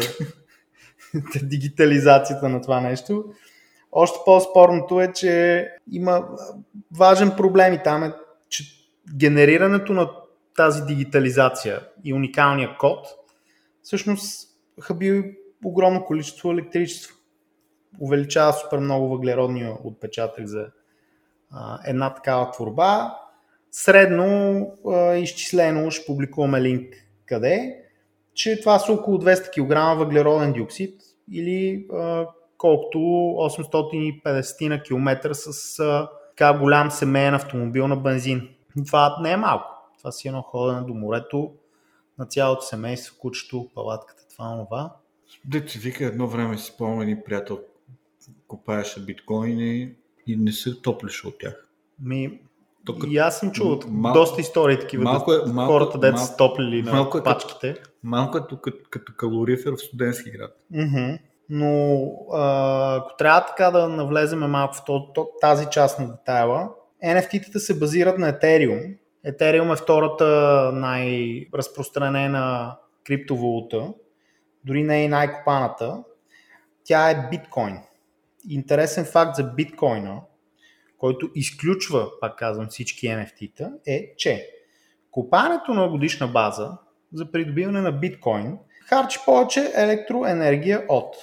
дигитализацията 1.43 2.49
на 2.49 2.61
това 2.61 2.81
нещо, 2.81 3.25
още 3.91 4.19
по-спорното 4.25 5.01
е, 5.01 5.11
че 5.13 5.67
има 5.91 6.27
важен 6.97 7.31
проблем 7.37 7.73
и 7.73 7.83
там 7.83 8.03
е, 8.03 8.13
че 8.49 8.63
генерирането 9.15 9.93
на 9.93 10.09
тази 10.55 10.81
дигитализация 10.81 11.81
и 12.03 12.13
уникалния 12.13 12.77
код 12.77 13.07
всъщност 13.83 14.47
хаби 14.81 15.37
огромно 15.65 16.05
количество 16.05 16.51
електричество. 16.51 17.15
Увеличава 17.99 18.53
супер 18.53 18.77
много 18.77 19.09
въглеродния 19.09 19.77
отпечатък 19.83 20.45
за 20.45 20.67
а, 21.51 21.79
една 21.85 22.13
такава 22.13 22.51
творба. 22.51 23.17
Средно 23.71 24.61
а, 24.87 25.15
изчислено, 25.15 25.91
ще 25.91 26.05
публикуваме 26.05 26.61
линк 26.61 26.93
къде, 27.25 27.83
че 28.33 28.59
това 28.59 28.79
са 28.79 28.93
около 28.93 29.17
200 29.17 29.49
кг 29.49 29.99
въглероден 29.99 30.53
диоксид 30.53 31.01
или 31.31 31.87
а, 31.93 32.27
колкото 32.57 32.97
850 32.97 34.83
км 34.83 35.35
с 35.35 35.79
а, 35.79 36.09
така 36.29 36.59
голям 36.59 36.91
семейен 36.91 37.33
автомобил 37.33 37.87
на 37.87 37.95
бензин. 37.95 38.49
Това 38.87 39.17
не 39.21 39.31
е 39.31 39.37
малко. 39.37 39.65
Това 39.97 40.11
си 40.11 40.27
едно 40.27 40.41
ходене 40.41 40.81
до 40.81 40.93
морето 40.93 41.51
на 42.19 42.25
цялото 42.25 42.61
семейство, 42.61 43.15
кучето, 43.19 43.69
палатката, 43.75 44.23
това, 44.35 44.65
това. 44.65 44.95
Дете 45.45 45.79
вика, 45.79 46.05
едно 46.05 46.27
време 46.27 46.57
си 46.57 46.65
спомням 46.65 47.01
един 47.01 47.23
приятел, 47.25 47.59
купаеше 48.47 49.05
биткоини 49.05 49.91
и 50.27 50.35
не 50.37 50.51
се 50.51 50.81
топлише 50.81 51.27
от 51.27 51.39
тях. 51.39 51.67
Ми, 51.99 52.39
Тук, 52.85 53.03
и 53.07 53.17
аз 53.17 53.39
съм 53.39 53.51
чувал 53.51 53.79
мал... 53.87 54.13
доста 54.13 54.41
истории 54.41 54.79
такива. 54.79 55.03
Малко 55.03 55.33
е, 55.33 55.37
малко, 55.47 55.73
хората, 55.73 55.99
деца 55.99 56.17
са 56.17 56.37
топлили 56.37 56.83
на 56.83 56.91
малко 56.91 57.17
е, 57.17 57.23
пачките. 57.23 57.75
Малко 58.03 58.37
е 58.37 58.41
като, 58.41 58.59
като 58.89 59.13
калорифер 59.17 59.71
в 59.71 59.77
студентски 59.77 60.31
град. 60.31 60.51
Mm-hmm. 60.73 61.19
Но 61.49 62.03
а, 62.33 62.95
ако 62.95 63.17
трябва 63.17 63.45
така 63.45 63.71
да 63.71 63.89
навлеземе 63.89 64.47
малко 64.47 64.75
в 64.87 65.25
тази 65.41 65.67
част 65.71 65.99
на 65.99 66.07
детайла, 66.07 66.69
NFT-тата 67.05 67.57
се 67.57 67.79
базират 67.79 68.17
на 68.17 68.33
Ethereum. 68.33 68.97
Ethereum 69.25 69.73
е 69.73 69.75
втората 69.75 70.25
най-разпространена 70.73 72.77
криптовалута, 73.03 73.93
дори 74.63 74.83
не 74.83 75.03
и 75.03 75.07
най-копаната. 75.07 76.03
Тя 76.83 77.09
е 77.09 77.29
биткоин. 77.29 77.77
Интересен 78.49 79.05
факт 79.05 79.35
за 79.35 79.43
биткоина, 79.43 80.21
който 80.97 81.29
изключва, 81.35 82.07
пак 82.21 82.37
казвам, 82.37 82.67
всички 82.67 83.07
NFT-та, 83.07 83.71
е, 83.87 84.15
че 84.17 84.49
копането 85.11 85.73
на 85.73 85.89
годишна 85.89 86.27
база 86.27 86.77
за 87.13 87.31
придобиване 87.31 87.81
на 87.81 87.91
биткоин 87.91 88.57
харчи 88.89 89.19
повече 89.25 89.71
електроенергия 89.75 90.85
от 90.89 91.15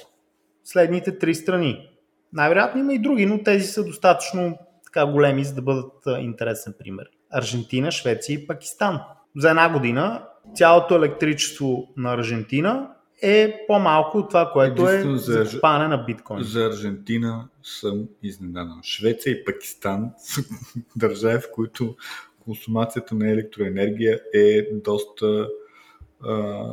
следните 0.64 1.18
три 1.18 1.35
страни. 1.35 1.90
Най-вероятно 2.33 2.80
има 2.80 2.94
и 2.94 2.98
други, 2.98 3.26
но 3.26 3.42
тези 3.42 3.66
са 3.66 3.85
достатъчно 3.85 4.59
така 4.85 5.07
големи, 5.07 5.44
за 5.44 5.54
да 5.54 5.62
бъдат 5.62 5.92
интересен 6.18 6.74
пример. 6.78 7.11
Аржентина, 7.35 7.90
Швеция 7.90 8.35
и 8.35 8.47
Пакистан. 8.47 9.01
За 9.37 9.51
една 9.51 9.73
година 9.73 10.23
цялото 10.55 10.97
електричество 10.97 11.88
на 11.97 12.14
Аржентина 12.14 12.90
е 13.23 13.64
по-малко 13.66 14.18
от 14.18 14.29
това, 14.29 14.51
което 14.53 14.88
е 14.88 15.03
за, 15.03 15.44
за 15.44 15.61
пане 15.61 15.88
на 15.88 15.99
биткоин. 15.99 16.42
За 16.42 16.66
Аржентина 16.66 17.49
съм 17.62 18.05
изненадан. 18.23 18.81
Швеция 18.83 19.33
и 19.33 19.44
Пакистан 19.44 20.11
са 20.18 20.42
държави, 20.97 21.38
в 21.38 21.51
които 21.53 21.97
консумацията 22.44 23.14
на 23.14 23.31
електроенергия 23.31 24.20
е 24.35 24.62
доста. 24.73 25.49
А, 26.23 26.64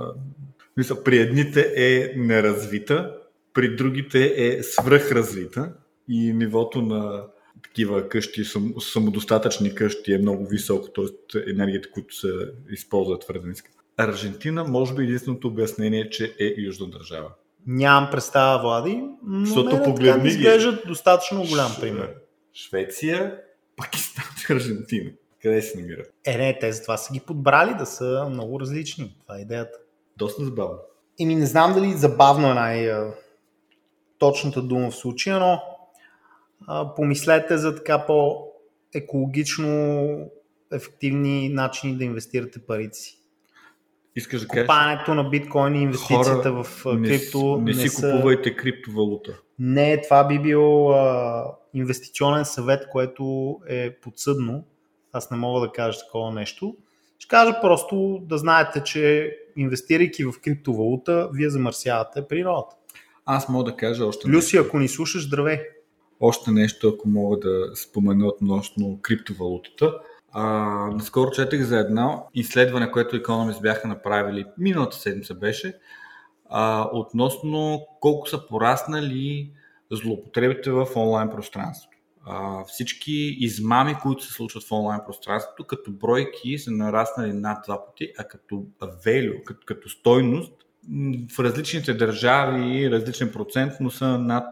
мисля, 0.78 1.04
при 1.04 1.18
едните 1.18 1.74
е 1.76 2.14
неразвита, 2.18 3.16
при 3.54 3.76
другите 3.76 4.34
е 4.38 4.64
свръхразвита 4.64 5.74
и 6.08 6.34
нивото 6.34 6.82
на 6.82 7.24
такива 7.64 8.10
къщи, 8.10 8.44
самодостатъчни 8.80 9.76
къщи 9.76 10.14
е 10.14 10.18
много 10.18 10.48
високо, 10.48 10.90
т.е. 10.90 11.52
енергията, 11.52 11.92
които 11.92 12.16
се 12.16 12.28
използват 12.70 13.22
твърде 13.22 13.48
ниска. 13.48 13.72
Аржентина, 13.98 14.64
може 14.64 14.94
би 14.94 15.04
единственото 15.04 15.48
обяснение, 15.48 16.10
че 16.10 16.36
е 16.40 16.54
южна 16.58 16.90
държава. 16.90 17.30
Нямам 17.68 18.10
представа, 18.12 18.62
Влади, 18.62 19.04
но 19.24 19.46
Защото 19.46 19.78
не, 19.78 19.84
погледни 19.84 20.30
изглеждат 20.30 20.88
достатъчно 20.88 21.46
голям 21.50 21.72
пример. 21.82 22.14
Швеция, 22.54 23.36
Пакистан 23.76 24.26
и 24.50 24.54
Аржентина. 24.54 25.12
Къде 25.42 25.62
се 25.62 25.80
намират? 25.80 26.14
Е, 26.26 26.38
не, 26.38 26.60
те 26.60 26.72
за 26.72 26.82
това 26.82 26.98
са 26.98 27.14
ги 27.14 27.20
подбрали 27.20 27.74
да 27.74 27.86
са 27.86 28.28
много 28.30 28.60
различни. 28.60 29.16
Това 29.22 29.38
е 29.38 29.42
идеята. 29.42 29.78
Доста 30.18 30.44
забавно. 30.46 30.78
Еми, 31.20 31.36
не 31.36 31.46
знам 31.46 31.74
дали 31.74 31.94
забавно 31.94 32.52
е 32.52 32.54
най- 32.54 32.92
точната 34.18 34.62
дума 34.62 34.92
в 34.92 34.96
случая, 34.96 35.40
но 35.40 35.62
помислете 36.96 37.58
за 37.58 37.76
така 37.76 38.06
по-екологично 38.06 40.18
ефективни 40.74 41.50
начини 41.50 41.98
да 41.98 42.04
инвестирате 42.04 42.60
парите 42.60 42.98
си. 42.98 43.18
Искаш 44.16 44.42
да 44.42 44.48
кажеш? 44.48 44.68
Купането 44.68 45.14
на 45.14 45.24
биткоин 45.24 45.76
и 45.76 45.82
инвестицията 45.82 46.50
Хора, 46.50 46.64
в 46.64 46.84
крипто. 46.84 47.58
Не, 47.58 47.64
не, 47.64 47.72
не 47.72 47.74
си 47.74 47.90
са... 47.90 48.12
купувайте 48.12 48.56
криптовалута. 48.56 49.40
Не, 49.60 50.02
това 50.02 50.28
би 50.28 50.40
бил 50.40 50.92
а, 50.92 51.46
инвестиционен 51.74 52.46
съвет, 52.46 52.88
което 52.92 53.58
е 53.68 54.00
подсъдно. 54.00 54.64
Аз 55.14 55.32
не 55.32 55.38
мога 55.38 55.68
да 55.68 55.72
кажа 55.72 56.00
такова 56.00 56.32
нещо. 56.32 56.78
Ще 57.20 57.28
кажа 57.28 57.62
просто 57.62 58.20
да 58.22 58.38
знаете, 58.38 58.84
че 58.84 59.36
инвестирайки 59.58 60.24
в 60.24 60.34
криптовалута, 60.44 61.30
вие 61.34 61.50
замърсявате 61.50 62.28
природата. 62.28 62.76
Аз 63.26 63.50
мога 63.50 63.72
да 63.72 63.78
кажа 63.78 64.06
още 64.06 64.28
Люси, 64.28 64.58
ако 64.58 64.80
ни 64.80 64.88
слушаш, 64.88 65.28
здравей! 65.28 65.60
Още 66.22 66.52
нещо, 66.52 66.88
ако 66.88 67.10
мога 67.10 67.38
да 67.40 67.76
спомена 67.76 68.28
относно 68.28 69.00
криптовалутата. 69.02 69.94
А, 70.32 70.44
наскоро 70.94 71.32
четах 71.32 71.62
за 71.62 71.80
едно 71.80 72.28
изследване, 72.34 72.92
което 72.92 73.16
Economist 73.16 73.62
бяха 73.62 73.88
направили, 73.88 74.46
миналата 74.58 74.98
седмица 74.98 75.36
беше, 75.36 75.78
а, 76.50 76.90
относно 76.94 77.86
колко 78.00 78.30
са 78.30 78.48
пораснали 78.48 79.52
злоупотребите 79.92 80.72
в 80.72 80.88
онлайн 80.96 81.30
пространството. 81.30 81.98
А, 82.26 82.64
всички 82.64 83.38
измами, 83.40 83.96
които 84.02 84.24
се 84.24 84.34
случват 84.34 84.64
в 84.64 84.72
онлайн 84.72 85.02
пространството, 85.06 85.64
като 85.64 85.92
бройки 85.92 86.58
са 86.58 86.72
нараснали 86.72 87.34
над 87.34 87.58
два 87.66 87.86
пъти, 87.86 88.12
а 88.18 88.24
като 88.24 88.66
value, 88.82 89.44
като, 89.44 89.60
като 89.66 89.90
стойност, 89.90 90.54
в 91.36 91.40
различните 91.40 91.94
държави 91.94 92.92
различен 92.92 93.32
процент, 93.32 93.74
но 93.80 93.90
са 93.90 94.18
над 94.18 94.46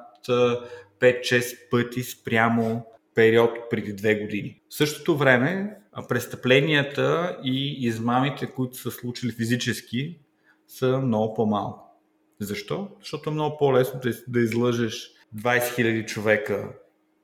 5-6 1.00 1.70
пъти 1.70 2.04
спрямо 2.04 2.86
период 3.16 3.52
преди 3.70 3.94
две 3.94 4.16
години. 4.16 4.62
В 4.70 4.74
същото 4.74 5.18
време 5.18 5.76
престъпленията 6.10 7.38
и 7.44 7.86
измамите, 7.88 8.48
които 8.48 8.78
са 8.78 8.92
случили 8.92 9.32
физически, 9.32 10.20
са 10.68 10.98
много 10.98 11.34
по-малко. 11.34 12.00
Защо? 12.40 12.88
Защото 13.00 13.30
е 13.30 13.34
много 13.34 13.58
по-лесно 13.58 14.00
да, 14.04 14.12
да 14.28 14.40
излъжеш 14.40 15.12
20 15.36 15.60
000 15.60 16.06
човека 16.06 16.74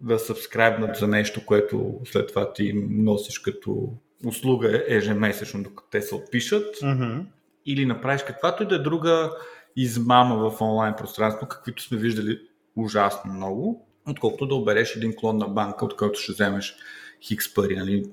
да 0.02 0.20
сабскрайбнат 0.20 0.96
за 0.96 1.08
нещо, 1.08 1.46
което 1.46 2.00
след 2.06 2.28
това 2.28 2.54
ти 2.54 2.74
носиш 2.90 3.40
като 3.40 3.94
услуга 4.26 4.84
ежемесечно, 4.88 5.64
докато 5.64 5.90
те 5.90 6.02
се 6.02 6.16
отпишат, 6.16 6.76
mm-hmm. 6.76 7.26
или 7.66 7.86
направиш 7.86 8.24
каквато 8.24 8.64
и 8.64 8.68
да 8.68 8.76
е 8.76 8.80
друга 8.80 9.32
измама 9.76 10.50
в 10.50 10.62
онлайн 10.62 10.94
пространство, 10.98 11.48
каквито 11.48 11.84
сме 11.84 11.98
виждали 11.98 12.40
ужасно 12.76 13.34
много, 13.34 13.88
отколкото 14.10 14.48
да 14.48 14.56
обереш 14.56 14.96
един 14.96 15.16
клон 15.16 15.38
на 15.38 15.48
банка, 15.48 15.86
от 15.86 15.96
който 15.96 16.20
ще 16.20 16.32
вземеш 16.32 16.76
хикс 17.22 17.54
пари. 17.54 17.76
Нали? 17.76 18.04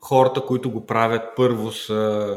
Хората, 0.00 0.40
които 0.40 0.70
го 0.70 0.86
правят, 0.86 1.22
първо 1.36 1.72
са 1.72 2.34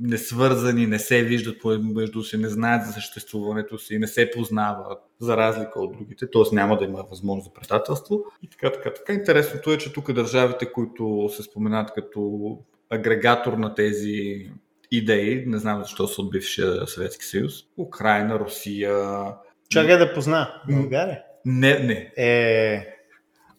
несвързани, 0.00 0.86
не 0.86 0.98
се 0.98 1.24
виждат 1.24 1.64
между 1.64 2.22
си, 2.22 2.36
не 2.36 2.48
знаят 2.48 2.86
за 2.86 2.92
съществуването 2.92 3.78
си, 3.78 3.98
не 3.98 4.06
се 4.06 4.30
познават, 4.30 4.98
за 5.20 5.36
разлика 5.36 5.80
от 5.80 5.92
другите, 5.92 6.30
т.е. 6.30 6.54
няма 6.54 6.78
да 6.78 6.84
има 6.84 7.04
възможност 7.10 7.44
за 7.44 7.60
предателство. 7.60 8.24
И 8.42 8.48
така, 8.48 8.72
така, 8.72 8.94
така. 8.94 9.12
Интересното 9.12 9.72
е, 9.72 9.78
че 9.78 9.92
тук 9.92 10.12
държавите, 10.12 10.72
които 10.72 11.28
се 11.36 11.42
споменат 11.42 11.92
като 11.94 12.50
агрегатор 12.90 13.52
на 13.52 13.74
тези 13.74 14.46
идеи, 14.90 15.44
не 15.46 15.58
знам 15.58 15.82
защо 15.82 16.08
са 16.08 16.22
от 16.22 16.30
бившия 16.30 16.86
Съветски 16.86 17.24
съюз, 17.24 17.52
Украина, 17.76 18.38
Русия, 18.38 19.24
Чакай 19.68 19.98
да 19.98 20.14
позна. 20.14 20.62
България? 20.68 21.22
Не, 21.44 21.78
не. 21.78 22.12
Е... 22.16 22.86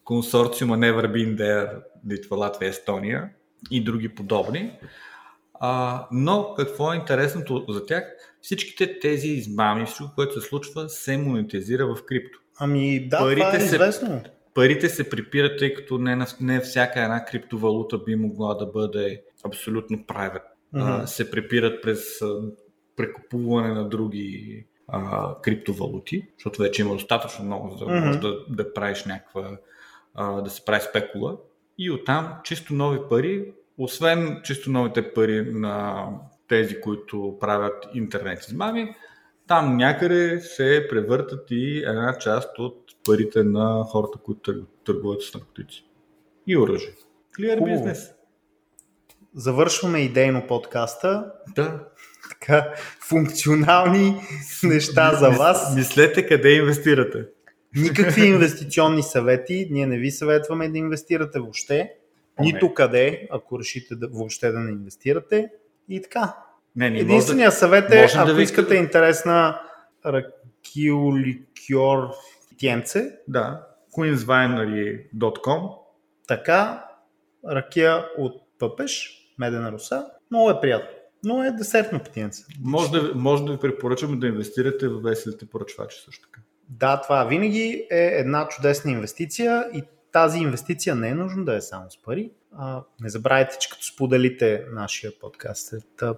Консорциума 0.04 0.78
Never 0.78 1.12
Been 1.12 1.36
There, 1.36 1.82
Литва, 2.12 2.36
Латвия, 2.38 2.70
Естония 2.70 3.30
и 3.72 3.84
други 3.84 4.10
подобни. 4.10 4.72
А, 5.60 6.08
но 6.12 6.54
какво 6.58 6.94
е 6.94 6.96
интересното 6.96 7.66
за 7.70 7.86
тях? 7.86 8.04
Всичките 8.42 9.00
тези 9.00 9.28
измами, 9.28 9.86
всичко, 9.86 10.12
което 10.16 10.42
се 10.42 10.48
случва, 10.48 10.90
се 10.90 11.18
монетизира 11.18 11.88
в 11.88 12.06
крипто. 12.06 12.40
Ами 12.60 13.08
да, 13.08 13.18
парите 13.18 13.42
това 13.42 13.54
е 13.54 13.58
известно. 13.58 14.08
Се, 14.08 14.24
парите 14.54 14.90
се 14.90 15.10
припират, 15.10 15.60
тъй 15.60 15.74
като 15.74 15.98
не, 15.98 16.26
не 16.42 16.60
всяка 16.60 17.02
една 17.02 17.26
криптовалута 17.26 17.98
би 17.98 18.16
могла 18.16 18.54
да 18.54 18.66
бъде 18.66 19.22
абсолютно 19.46 19.98
private. 19.98 20.44
Mm-hmm. 20.76 21.04
А, 21.04 21.08
се 21.08 21.32
припират 21.32 21.82
през 21.82 22.00
прекупуване 22.96 23.74
на 23.74 23.90
други 23.90 24.66
а, 24.88 25.36
криптовалути, 25.42 26.28
защото 26.38 26.62
вече 26.62 26.82
има 26.82 26.94
достатъчно 26.94 27.46
много, 27.46 27.78
за 27.78 27.86
да 27.86 27.92
mm-hmm. 27.92 28.06
можеш 28.06 28.22
да, 28.22 28.36
да 28.50 28.74
правиш 28.74 29.06
някаква, 29.06 29.58
а, 30.16 30.42
да 30.42 30.50
се 30.50 30.66
прави 30.66 30.82
спекула. 30.82 31.38
И 31.78 31.92
оттам 31.92 32.34
чисто 32.44 32.74
нови 32.74 33.00
пари, 33.10 33.54
освен 33.78 34.42
чисто 34.44 34.72
новите 34.72 35.14
пари 35.14 35.52
на 35.54 36.06
тези, 36.48 36.82
които 36.82 37.38
правят 37.40 37.88
интернет 37.94 38.48
измами, 38.48 38.96
там 39.48 39.78
някъде 39.78 40.40
се 40.40 40.88
превъртат 40.90 41.48
и 41.52 41.78
една 41.78 42.18
част 42.18 42.60
от 42.60 42.84
парите 43.06 43.44
на 43.44 43.84
хората, 43.84 44.18
които 44.18 44.66
търгуват 44.86 45.22
с 45.22 45.34
наркотици 45.34 45.86
и 46.48 46.58
оръжие. 46.58 46.94
Клиер 47.36 47.62
бизнес. 47.62 48.17
Завършваме 49.38 50.00
идейно 50.00 50.48
подкаста. 50.48 51.32
Да. 51.56 51.80
Така, 52.30 52.74
функционални 53.00 54.22
неща 54.64 55.16
за 55.16 55.30
вас. 55.30 55.76
Мислете 55.76 56.28
къде 56.28 56.52
инвестирате. 56.52 57.26
Никакви 57.76 58.26
инвестиционни 58.26 59.04
съвети. 59.04 59.68
Ние 59.72 59.88
не 59.88 59.98
ви 59.98 60.12
съветваме 60.12 60.70
да 60.70 60.78
инвестирате 60.78 61.40
въобще. 61.40 61.94
Нито 62.40 62.74
къде, 62.74 63.28
ако 63.32 63.60
решите 63.60 63.96
да, 63.96 64.08
въобще 64.08 64.52
да 64.52 64.60
не 64.60 64.72
инвестирате. 64.72 65.50
И 65.90 66.02
така. 66.02 66.36
Не, 66.76 66.90
не, 66.90 67.00
Единственият 67.00 67.54
да, 67.54 67.58
съвет 67.58 67.92
е, 67.92 68.08
ако 68.16 68.28
да 68.28 68.34
ви... 68.34 68.44
искате 68.44 68.76
интересна 68.76 69.62
ракиоликьор 70.06 72.10
тенце. 72.60 73.12
Да, 73.28 73.68
queenswinery.com 73.98 75.70
Така, 76.28 76.86
ракия 77.50 78.06
от 78.18 78.42
пъпеш, 78.60 79.17
медена 79.38 79.72
руса. 79.72 80.06
Много 80.32 80.50
е 80.50 80.62
приятно. 80.62 80.90
Но 81.24 81.44
е 81.44 81.52
десертно 81.52 82.00
питиенце. 82.00 82.44
Може 82.62 82.92
да, 82.92 83.12
може 83.16 83.44
да 83.46 83.52
ви 83.52 83.58
препоръчаме 83.58 84.18
да 84.18 84.28
инвестирате 84.28 84.88
в 84.88 85.02
веселите 85.02 85.46
поръчвачи 85.46 85.98
също 86.06 86.28
така. 86.28 86.42
Да, 86.70 87.02
това 87.02 87.24
винаги 87.24 87.88
е 87.92 88.06
една 88.06 88.48
чудесна 88.48 88.92
инвестиция 88.92 89.66
и 89.74 89.84
тази 90.12 90.40
инвестиция 90.40 90.96
не 90.96 91.10
е 91.10 91.16
нужно 91.16 91.46
да 91.46 91.56
е 91.56 91.62
само 91.62 91.92
с 91.92 92.02
пари. 92.02 92.32
А, 92.58 92.84
не 93.02 93.10
забравяйте, 93.10 93.58
че 93.60 93.70
като 93.70 93.84
споделите 93.84 94.66
нашия 94.72 95.12
подкаст 95.20 95.74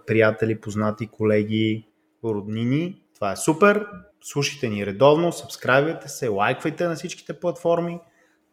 приятели, 0.08 0.62
познати, 0.62 1.08
колеги, 1.08 1.88
роднини, 2.24 3.02
това 3.16 3.32
е 3.32 3.36
супер. 3.36 3.88
Слушайте 4.22 4.70
ни 4.70 4.86
редовно, 4.86 5.32
сабскрайбвайте 5.32 6.10
се, 6.10 6.28
лайквайте 6.28 6.88
на 6.88 6.96
всичките 6.96 7.34
платформи. 7.34 8.00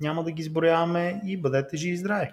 Няма 0.00 0.24
да 0.24 0.32
ги 0.32 0.42
изброяваме 0.42 1.20
и 1.26 1.36
бъдете 1.36 1.76
живи 1.76 1.94
и 1.94 1.96
здрави. 1.96 2.28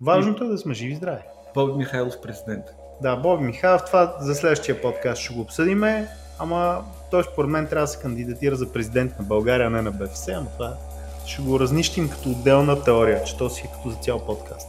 Важното 0.00 0.44
е 0.44 0.48
да 0.48 0.58
сме 0.58 0.74
живи 0.74 0.92
и 0.92 0.96
здрави. 0.96 1.22
Боби 1.56 1.72
Михайлов 1.72 2.20
президент. 2.22 2.64
Да, 3.02 3.16
Боби 3.16 3.44
Михайлов, 3.44 3.84
това 3.86 4.16
за 4.20 4.34
следващия 4.34 4.82
подкаст 4.82 5.22
ще 5.22 5.34
го 5.34 5.40
обсъдиме, 5.40 6.08
ама 6.38 6.84
той 7.10 7.24
според 7.24 7.50
мен 7.50 7.66
трябва 7.66 7.84
да 7.84 7.92
се 7.92 7.98
кандидатира 7.98 8.56
за 8.56 8.72
президент 8.72 9.18
на 9.18 9.24
България, 9.24 9.66
а 9.66 9.70
не 9.70 9.82
на 9.82 9.92
БФС, 9.92 10.28
ама 10.28 10.46
това 10.52 10.74
ще 11.26 11.42
го 11.42 11.60
разнищим 11.60 12.08
като 12.08 12.30
отделна 12.30 12.84
теория, 12.84 13.24
че 13.24 13.36
то 13.36 13.50
си 13.50 13.62
е 13.66 13.70
като 13.76 13.90
за 13.90 13.96
цял 13.96 14.26
подкаст. 14.26 14.68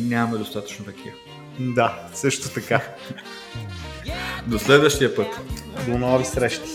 Нямаме 0.00 0.38
достатъчно 0.38 0.84
такива. 0.84 1.16
Да, 1.60 1.98
също 2.14 2.54
така. 2.54 2.80
До 4.46 4.58
следващия 4.58 5.16
път. 5.16 5.26
До 5.86 5.98
нови 5.98 6.24
срещи. 6.24 6.68